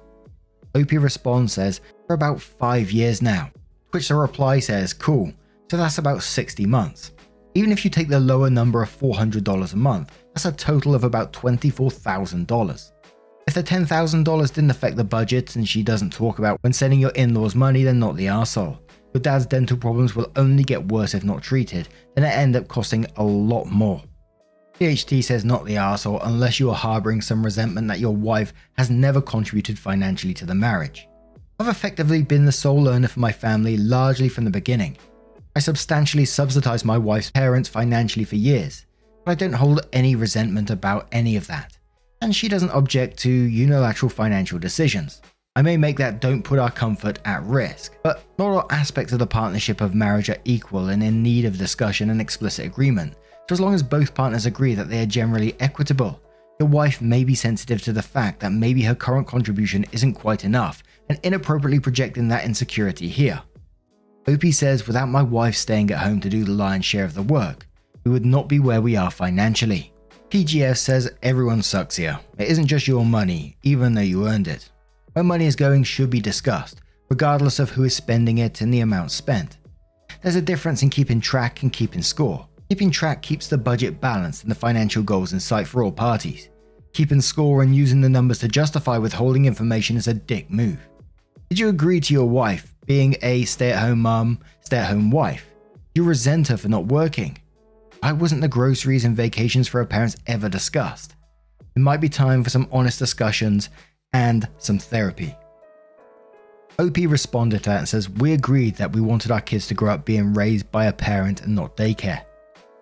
OP 0.76 0.92
responds 0.92 1.54
says, 1.54 1.82
for 2.06 2.14
about 2.14 2.40
5 2.40 2.92
years 2.92 3.24
now. 3.24 3.50
Which 3.90 4.08
the 4.08 4.14
reply 4.14 4.60
says, 4.60 4.94
cool, 4.94 5.34
so 5.72 5.78
that's 5.78 5.98
about 5.98 6.22
60 6.22 6.68
months. 6.68 7.12
Even 7.56 7.72
if 7.72 7.84
you 7.84 7.90
take 7.90 8.08
the 8.08 8.20
lower 8.20 8.52
number 8.52 8.84
of 8.84 9.00
$400 9.00 9.74
a 9.74 9.78
month, 9.78 10.12
that's 10.36 10.46
a 10.46 10.52
total 10.52 10.94
of 10.94 11.04
about 11.04 11.34
$24,000. 11.34 12.91
If 13.52 13.56
the 13.56 13.64
$10,000 13.64 14.54
didn't 14.54 14.72
affect 14.72 14.96
the 14.96 15.04
budget 15.04 15.58
and 15.58 15.68
she 15.68 15.84
doesn't 15.84 16.14
talk 16.14 16.40
about 16.40 16.64
when 16.64 16.72
sending 16.72 17.02
your 17.02 17.12
in 17.16 17.34
laws 17.34 17.54
money, 17.54 17.84
then 17.84 18.00
not 18.00 18.16
the 18.16 18.28
arsehole. 18.28 18.80
Your 19.14 19.20
dad's 19.20 19.46
dental 19.46 19.76
problems 19.76 20.16
will 20.16 20.32
only 20.38 20.64
get 20.64 20.88
worse 20.88 21.14
if 21.14 21.26
not 21.26 21.44
treated, 21.44 21.90
then 22.16 22.24
it 22.24 22.30
end 22.30 22.56
up 22.56 22.70
costing 22.70 23.06
a 23.18 23.24
lot 23.26 23.66
more. 23.66 24.02
PHT 24.80 25.22
says 25.26 25.44
not 25.44 25.66
the 25.66 25.76
arsehole 25.76 26.26
unless 26.26 26.62
you 26.62 26.70
are 26.70 26.76
harboring 26.76 27.20
some 27.20 27.44
resentment 27.44 27.90
that 27.90 28.00
your 28.00 28.16
wife 28.16 28.54
has 28.78 28.90
never 28.90 29.20
contributed 29.22 29.78
financially 29.78 30.34
to 30.36 30.46
the 30.46 30.56
marriage. 30.56 31.10
I've 31.60 31.68
effectively 31.68 32.24
been 32.24 32.46
the 32.46 32.54
sole 32.54 32.88
earner 32.88 33.10
for 33.10 33.20
my 33.20 33.34
family 33.34 33.76
largely 33.76 34.30
from 34.30 34.46
the 34.46 34.50
beginning. 34.50 34.98
I 35.58 35.60
substantially 35.60 36.24
subsidized 36.24 36.86
my 36.86 36.98
wife's 36.98 37.32
parents 37.32 37.68
financially 37.68 38.24
for 38.24 38.38
years, 38.38 38.86
but 39.26 39.32
I 39.34 39.36
don't 39.36 39.52
hold 39.52 39.90
any 39.92 40.16
resentment 40.16 40.70
about 40.70 41.10
any 41.12 41.36
of 41.36 41.48
that, 41.48 41.78
and 42.22 42.36
she 42.36 42.48
doesn't 42.48 42.70
object 42.72 43.18
to 43.18 43.30
unilateral 43.30 44.10
financial 44.10 44.60
decisions. 44.60 45.22
I 45.56 45.62
may 45.62 45.76
make 45.76 45.98
that 45.98 46.22
don't 46.22 46.44
put 46.44 46.60
our 46.60 46.72
comfort 46.72 47.20
at 47.26 47.44
risk, 47.44 47.98
but 48.04 48.24
not 48.40 48.52
all 48.52 48.72
aspects 48.72 49.12
of 49.12 49.20
the 49.20 49.28
partnership 49.28 49.82
of 49.82 49.94
marriage 49.94 50.30
are 50.30 50.38
equal 50.46 50.90
and 50.90 51.04
in 51.04 51.22
need 51.22 51.44
of 51.46 51.58
discussion 51.58 52.10
and 52.10 52.22
explicit 52.22 52.66
agreement, 52.66 53.16
so 53.50 53.54
as 53.54 53.60
long 53.60 53.74
as 53.74 53.84
both 53.84 54.14
partners 54.14 54.46
agree 54.46 54.76
that 54.76 54.90
they 54.90 55.02
are 55.02 55.06
generally 55.06 55.56
equitable. 55.60 56.22
Your 56.60 56.70
wife 56.70 57.02
may 57.02 57.24
be 57.24 57.36
sensitive 57.36 57.82
to 57.82 57.92
the 57.92 58.02
fact 58.02 58.40
that 58.40 58.52
maybe 58.52 58.84
her 58.84 58.96
current 58.96 59.28
contribution 59.28 59.84
isn't 59.92 60.14
quite 60.14 60.46
enough 60.46 60.84
and 61.10 61.20
inappropriately 61.24 61.80
projecting 61.80 62.28
that 62.28 62.46
insecurity 62.46 63.10
here. 63.10 63.42
Opie 64.28 64.52
says, 64.52 64.86
without 64.86 65.10
my 65.10 65.24
wife 65.24 65.56
staying 65.56 65.92
at 65.92 66.00
home 66.00 66.22
to 66.22 66.30
do 66.30 66.44
the 66.46 66.52
lion's 66.52 66.86
share 66.86 67.04
of 67.04 67.16
the 67.16 67.24
work, 67.24 67.66
we 68.06 68.12
would 68.12 68.26
not 68.26 68.48
be 68.48 68.60
where 68.60 68.80
we 68.80 68.96
are 68.96 69.12
financially. 69.12 69.91
PGS 70.32 70.78
says 70.78 71.12
everyone 71.24 71.62
sucks 71.62 71.98
here. 71.98 72.18
It 72.38 72.48
isn't 72.48 72.68
just 72.68 72.88
your 72.88 73.04
money, 73.04 73.58
even 73.64 73.94
though 73.94 74.00
you 74.00 74.30
earned 74.30 74.48
it. 74.48 74.70
Where 75.12 75.26
money 75.26 75.46
is 75.46 75.58
going 75.58 75.84
should 75.84 76.10
be 76.10 76.22
discussed, 76.22 76.80
regardless 77.10 77.60
of 77.60 77.70
who 77.70 77.84
is 77.84 77.94
spending 77.94 78.38
it 78.38 78.62
and 78.62 78.74
the 78.74 78.80
amount 78.80 79.12
spent. 79.12 79.58
There's 80.24 80.38
a 80.38 80.42
difference 80.42 80.84
in 80.84 80.90
keeping 80.90 81.20
track 81.20 81.64
and 81.64 81.74
keeping 81.74 82.02
score. 82.02 82.48
Keeping 82.70 82.92
track 82.92 83.22
keeps 83.22 83.50
the 83.50 83.58
budget 83.58 84.00
balanced 84.00 84.44
and 84.44 84.52
the 84.52 84.56
financial 84.56 85.04
goals 85.04 85.34
in 85.34 85.40
sight 85.42 85.68
for 85.68 85.84
all 85.84 85.92
parties. 85.92 86.48
Keeping 86.94 87.20
score 87.20 87.62
and 87.62 87.76
using 87.76 88.00
the 88.00 88.08
numbers 88.08 88.40
to 88.40 88.48
justify 88.48 88.98
withholding 88.98 89.44
information 89.44 89.98
is 89.98 90.08
a 90.08 90.14
dick 90.14 90.50
move. 90.50 90.80
Did 91.50 91.60
you 91.60 91.68
agree 91.68 92.00
to 92.00 92.14
your 92.14 92.30
wife 92.30 92.74
being 92.86 93.18
a 93.22 93.44
stay 93.44 93.74
at 93.74 93.80
home 93.80 94.00
mum, 94.00 94.40
stay 94.62 94.78
at 94.78 94.90
home 94.92 95.12
wife? 95.12 95.52
Do 95.94 96.02
You 96.02 96.08
resent 96.08 96.48
her 96.48 96.56
for 96.56 96.70
not 96.70 96.86
working. 96.86 97.38
Why 98.02 98.14
wasn't 98.14 98.42
the 98.42 98.48
groceries 98.48 99.06
and 99.06 99.16
vacations 99.16 99.68
for 99.68 99.78
her 99.78 99.86
parents 99.86 100.16
ever 100.26 100.50
discussed? 100.50 101.14
It 101.76 101.82
might 101.82 102.02
be 102.02 102.10
time 102.10 102.44
for 102.44 102.50
some 102.50 102.68
honest 102.72 102.98
discussions 102.98 103.70
and 104.12 104.48
some 104.58 104.80
therapy. 104.80 105.36
OP 106.80 106.98
responded 106.98 107.64
to 107.64 107.70
that 107.70 107.78
and 107.78 107.88
says, 107.88 108.10
We 108.10 108.34
agreed 108.34 108.76
that 108.78 108.92
we 108.92 109.02
wanted 109.02 109.30
our 109.30 109.40
kids 109.40 109.68
to 109.68 109.76
grow 109.76 109.94
up 109.94 110.04
being 110.04 110.34
raised 110.34 110.72
by 110.72 110.86
a 110.86 110.94
parent 110.94 111.42
and 111.42 111.56
not 111.56 111.78
daycare. 111.78 112.24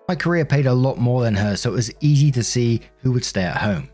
My 0.08 0.15
career 0.15 0.45
paid 0.45 0.67
a 0.67 0.73
lot 0.73 0.97
more 0.97 1.21
than 1.23 1.36
her, 1.36 1.58
so 1.58 1.71
it 1.71 1.75
was 1.75 1.93
easy 1.99 2.32
to 2.32 2.41
see 2.41 2.79
who 3.01 3.12
would 3.12 3.25
stay 3.25 3.43
at 3.43 3.58
home. 3.58 3.89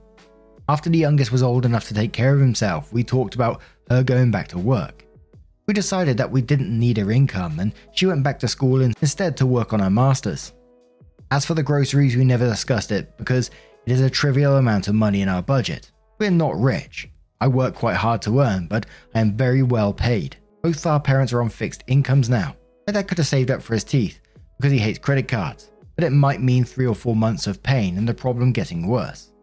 After 0.69 0.91
the 0.91 0.99
youngest 0.99 1.31
was 1.31 1.41
old 1.41 1.65
enough 1.65 1.87
to 1.87 1.95
take 1.95 2.13
care 2.13 2.35
of 2.35 2.39
himself, 2.39 2.93
we 2.93 3.03
talked 3.03 3.33
about 3.33 3.61
her 3.89 4.03
going 4.03 4.29
back 4.29 4.47
to 4.49 4.59
work. 4.59 5.05
We 5.67 5.73
decided 5.73 6.17
that 6.17 6.29
we 6.29 6.43
didn't 6.43 6.77
need 6.77 6.97
her 6.97 7.09
income 7.09 7.59
and 7.59 7.73
she 7.93 8.05
went 8.05 8.23
back 8.23 8.37
to 8.39 8.47
school 8.47 8.81
instead 8.81 9.35
to 9.37 9.47
work 9.47 9.73
on 9.73 9.79
her 9.79 9.89
master's. 9.89 10.53
As 11.35 11.43
for 11.43 11.53
the 11.53 11.63
groceries, 11.63 12.15
we 12.15 12.23
never 12.23 12.47
discussed 12.47 12.93
it 12.93 13.17
because 13.17 13.51
it 13.85 13.91
is 13.91 13.99
a 13.99 14.09
trivial 14.09 14.55
amount 14.55 14.87
of 14.87 14.95
money 14.95 15.21
in 15.21 15.27
our 15.27 15.41
budget. 15.41 15.91
We're 16.17 16.31
not 16.31 16.57
rich. 16.57 17.09
I 17.41 17.49
work 17.49 17.75
quite 17.75 17.97
hard 17.97 18.21
to 18.21 18.39
earn, 18.39 18.67
but 18.67 18.85
I 19.13 19.19
am 19.19 19.35
very 19.35 19.61
well 19.61 19.91
paid. 19.91 20.37
Both 20.63 20.85
our 20.85 20.97
parents 20.97 21.33
are 21.33 21.41
on 21.41 21.49
fixed 21.49 21.83
incomes 21.87 22.29
now. 22.29 22.55
My 22.87 22.93
dad 22.93 23.09
could 23.09 23.17
have 23.17 23.27
saved 23.27 23.51
up 23.51 23.61
for 23.61 23.73
his 23.73 23.83
teeth 23.83 24.21
because 24.57 24.71
he 24.71 24.77
hates 24.77 24.97
credit 24.97 25.27
cards, 25.27 25.71
but 25.95 26.05
it 26.05 26.11
might 26.11 26.41
mean 26.41 26.63
three 26.63 26.87
or 26.87 26.95
four 26.95 27.17
months 27.17 27.47
of 27.47 27.61
pain 27.61 27.97
and 27.97 28.07
the 28.07 28.13
problem 28.13 28.53
getting 28.53 28.87
worse. 28.87 29.33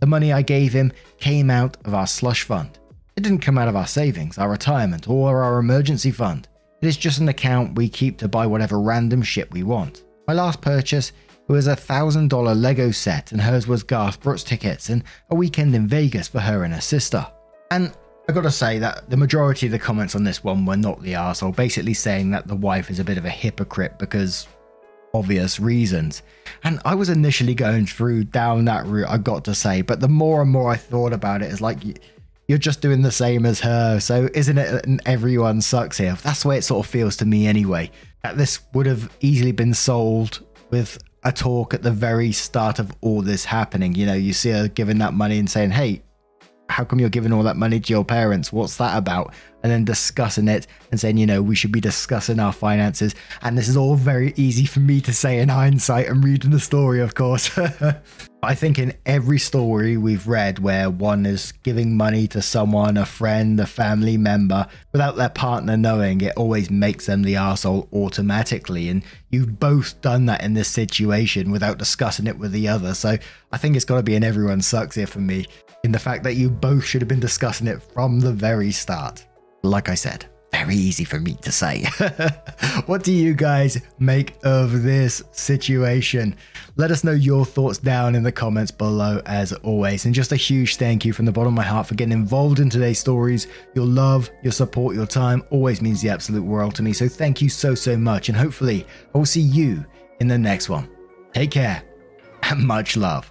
The 0.00 0.06
money 0.06 0.34
I 0.34 0.42
gave 0.42 0.74
him 0.74 0.92
came 1.16 1.48
out 1.48 1.78
of 1.86 1.94
our 1.94 2.06
slush 2.06 2.42
fund. 2.42 2.78
It 3.16 3.22
didn't 3.22 3.40
come 3.40 3.56
out 3.56 3.68
of 3.68 3.76
our 3.76 3.86
savings, 3.86 4.36
our 4.36 4.50
retirement, 4.50 5.08
or 5.08 5.42
our 5.42 5.58
emergency 5.58 6.10
fund. 6.10 6.46
It 6.82 6.88
is 6.88 6.98
just 6.98 7.20
an 7.20 7.30
account 7.30 7.74
we 7.74 7.88
keep 7.88 8.18
to 8.18 8.28
buy 8.28 8.46
whatever 8.46 8.78
random 8.82 9.22
shit 9.22 9.50
we 9.50 9.62
want. 9.62 10.04
My 10.26 10.34
last 10.34 10.60
purchase 10.60 11.12
was 11.48 11.66
a 11.66 11.76
thousand 11.76 12.28
dollar 12.28 12.54
Lego 12.54 12.90
set, 12.90 13.32
and 13.32 13.40
hers 13.40 13.66
was 13.66 13.82
Garth 13.82 14.20
Brooks 14.20 14.42
tickets 14.42 14.88
and 14.88 15.02
a 15.30 15.34
weekend 15.34 15.74
in 15.74 15.86
Vegas 15.86 16.28
for 16.28 16.40
her 16.40 16.64
and 16.64 16.74
her 16.74 16.80
sister. 16.80 17.26
And 17.70 17.92
I 18.28 18.32
gotta 18.32 18.50
say 18.50 18.78
that 18.78 19.08
the 19.08 19.16
majority 19.16 19.66
of 19.66 19.72
the 19.72 19.78
comments 19.78 20.14
on 20.14 20.24
this 20.24 20.44
one 20.44 20.66
were 20.66 20.76
not 20.76 21.02
the 21.02 21.14
arsehole, 21.14 21.56
basically 21.56 21.94
saying 21.94 22.30
that 22.30 22.46
the 22.46 22.54
wife 22.54 22.90
is 22.90 22.98
a 22.98 23.04
bit 23.04 23.18
of 23.18 23.24
a 23.24 23.30
hypocrite 23.30 23.98
because 23.98 24.46
obvious 25.14 25.58
reasons. 25.58 26.22
And 26.64 26.80
I 26.84 26.94
was 26.94 27.08
initially 27.08 27.54
going 27.54 27.86
through 27.86 28.24
down 28.24 28.66
that 28.66 28.86
route, 28.86 29.08
I 29.08 29.18
got 29.18 29.44
to 29.46 29.54
say, 29.54 29.82
but 29.82 30.00
the 30.00 30.08
more 30.08 30.42
and 30.42 30.50
more 30.50 30.70
I 30.70 30.76
thought 30.76 31.12
about 31.12 31.42
it, 31.42 31.50
it's 31.50 31.60
like 31.60 31.78
you're 32.46 32.58
just 32.58 32.80
doing 32.80 33.02
the 33.02 33.10
same 33.10 33.46
as 33.46 33.60
her. 33.60 34.00
So 34.00 34.28
isn't 34.34 34.58
it 34.58 35.00
everyone 35.06 35.60
sucks 35.60 35.98
here? 35.98 36.16
That's 36.22 36.42
the 36.42 36.48
way 36.48 36.58
it 36.58 36.64
sort 36.64 36.84
of 36.84 36.90
feels 36.90 37.16
to 37.18 37.26
me 37.26 37.46
anyway. 37.46 37.90
That 38.22 38.36
this 38.36 38.60
would 38.74 38.86
have 38.86 39.10
easily 39.20 39.52
been 39.52 39.74
solved 39.74 40.40
with 40.70 40.98
a 41.28 41.32
talk 41.32 41.74
at 41.74 41.82
the 41.82 41.90
very 41.90 42.32
start 42.32 42.78
of 42.78 42.90
all 43.02 43.20
this 43.20 43.44
happening. 43.44 43.94
You 43.94 44.06
know, 44.06 44.14
you 44.14 44.32
see 44.32 44.50
her 44.50 44.66
giving 44.66 44.98
that 44.98 45.12
money 45.12 45.38
and 45.38 45.48
saying, 45.48 45.70
hey, 45.70 46.02
how 46.70 46.84
come 46.84 46.98
you're 46.98 47.10
giving 47.10 47.32
all 47.32 47.42
that 47.42 47.56
money 47.56 47.78
to 47.80 47.92
your 47.92 48.04
parents? 48.04 48.52
What's 48.52 48.76
that 48.78 48.96
about? 48.96 49.34
And 49.62 49.70
then 49.70 49.84
discussing 49.84 50.48
it 50.48 50.66
and 50.90 50.98
saying, 50.98 51.18
you 51.18 51.26
know, 51.26 51.42
we 51.42 51.54
should 51.54 51.72
be 51.72 51.80
discussing 51.80 52.40
our 52.40 52.52
finances. 52.52 53.14
And 53.42 53.58
this 53.58 53.68
is 53.68 53.76
all 53.76 53.94
very 53.94 54.32
easy 54.36 54.64
for 54.64 54.80
me 54.80 55.00
to 55.02 55.12
say 55.12 55.38
in 55.38 55.50
hindsight 55.50 56.08
and 56.08 56.24
reading 56.24 56.50
the 56.50 56.60
story, 56.60 57.00
of 57.00 57.14
course. 57.14 57.50
I 58.40 58.54
think 58.54 58.78
in 58.78 58.94
every 59.04 59.40
story 59.40 59.96
we've 59.96 60.28
read 60.28 60.60
where 60.60 60.88
one 60.88 61.26
is 61.26 61.50
giving 61.64 61.96
money 61.96 62.28
to 62.28 62.40
someone, 62.40 62.96
a 62.96 63.04
friend, 63.04 63.58
a 63.58 63.66
family 63.66 64.16
member, 64.16 64.68
without 64.92 65.16
their 65.16 65.28
partner 65.28 65.76
knowing, 65.76 66.20
it 66.20 66.36
always 66.36 66.70
makes 66.70 67.06
them 67.06 67.22
the 67.22 67.34
asshole 67.34 67.88
automatically. 67.92 68.90
And 68.90 69.02
you've 69.30 69.58
both 69.58 70.00
done 70.02 70.26
that 70.26 70.44
in 70.44 70.54
this 70.54 70.68
situation 70.68 71.50
without 71.50 71.78
discussing 71.78 72.28
it 72.28 72.38
with 72.38 72.52
the 72.52 72.68
other. 72.68 72.94
So 72.94 73.18
I 73.50 73.58
think 73.58 73.74
it's 73.74 73.84
got 73.84 73.96
to 73.96 74.04
be 74.04 74.14
in 74.14 74.22
everyone 74.22 74.62
sucks 74.62 74.94
here 74.94 75.08
for 75.08 75.20
me 75.20 75.46
in 75.82 75.90
the 75.90 75.98
fact 75.98 76.22
that 76.22 76.36
you 76.36 76.48
both 76.48 76.84
should 76.84 77.02
have 77.02 77.08
been 77.08 77.18
discussing 77.18 77.66
it 77.66 77.82
from 77.82 78.20
the 78.20 78.32
very 78.32 78.70
start. 78.70 79.26
Like 79.64 79.88
I 79.88 79.94
said, 79.96 80.26
very 80.52 80.74
easy 80.74 81.04
for 81.04 81.20
me 81.20 81.34
to 81.42 81.52
say. 81.52 81.84
what 82.86 83.02
do 83.02 83.12
you 83.12 83.34
guys 83.34 83.80
make 83.98 84.34
of 84.44 84.82
this 84.82 85.22
situation? 85.32 86.34
Let 86.76 86.90
us 86.90 87.04
know 87.04 87.12
your 87.12 87.44
thoughts 87.44 87.78
down 87.78 88.14
in 88.14 88.22
the 88.22 88.32
comments 88.32 88.70
below, 88.70 89.20
as 89.26 89.52
always. 89.52 90.04
And 90.04 90.14
just 90.14 90.32
a 90.32 90.36
huge 90.36 90.76
thank 90.76 91.04
you 91.04 91.12
from 91.12 91.26
the 91.26 91.32
bottom 91.32 91.52
of 91.52 91.56
my 91.56 91.64
heart 91.64 91.86
for 91.86 91.94
getting 91.94 92.12
involved 92.12 92.60
in 92.60 92.70
today's 92.70 92.98
stories. 92.98 93.46
Your 93.74 93.86
love, 93.86 94.30
your 94.42 94.52
support, 94.52 94.94
your 94.94 95.06
time 95.06 95.42
always 95.50 95.82
means 95.82 96.00
the 96.00 96.10
absolute 96.10 96.44
world 96.44 96.74
to 96.76 96.82
me. 96.82 96.92
So 96.92 97.08
thank 97.08 97.42
you 97.42 97.48
so, 97.48 97.74
so 97.74 97.96
much. 97.96 98.28
And 98.28 98.36
hopefully, 98.36 98.86
I 99.14 99.18
will 99.18 99.26
see 99.26 99.40
you 99.40 99.84
in 100.20 100.28
the 100.28 100.38
next 100.38 100.68
one. 100.68 100.88
Take 101.32 101.50
care 101.50 101.82
and 102.42 102.66
much 102.66 102.96
love. 102.96 103.30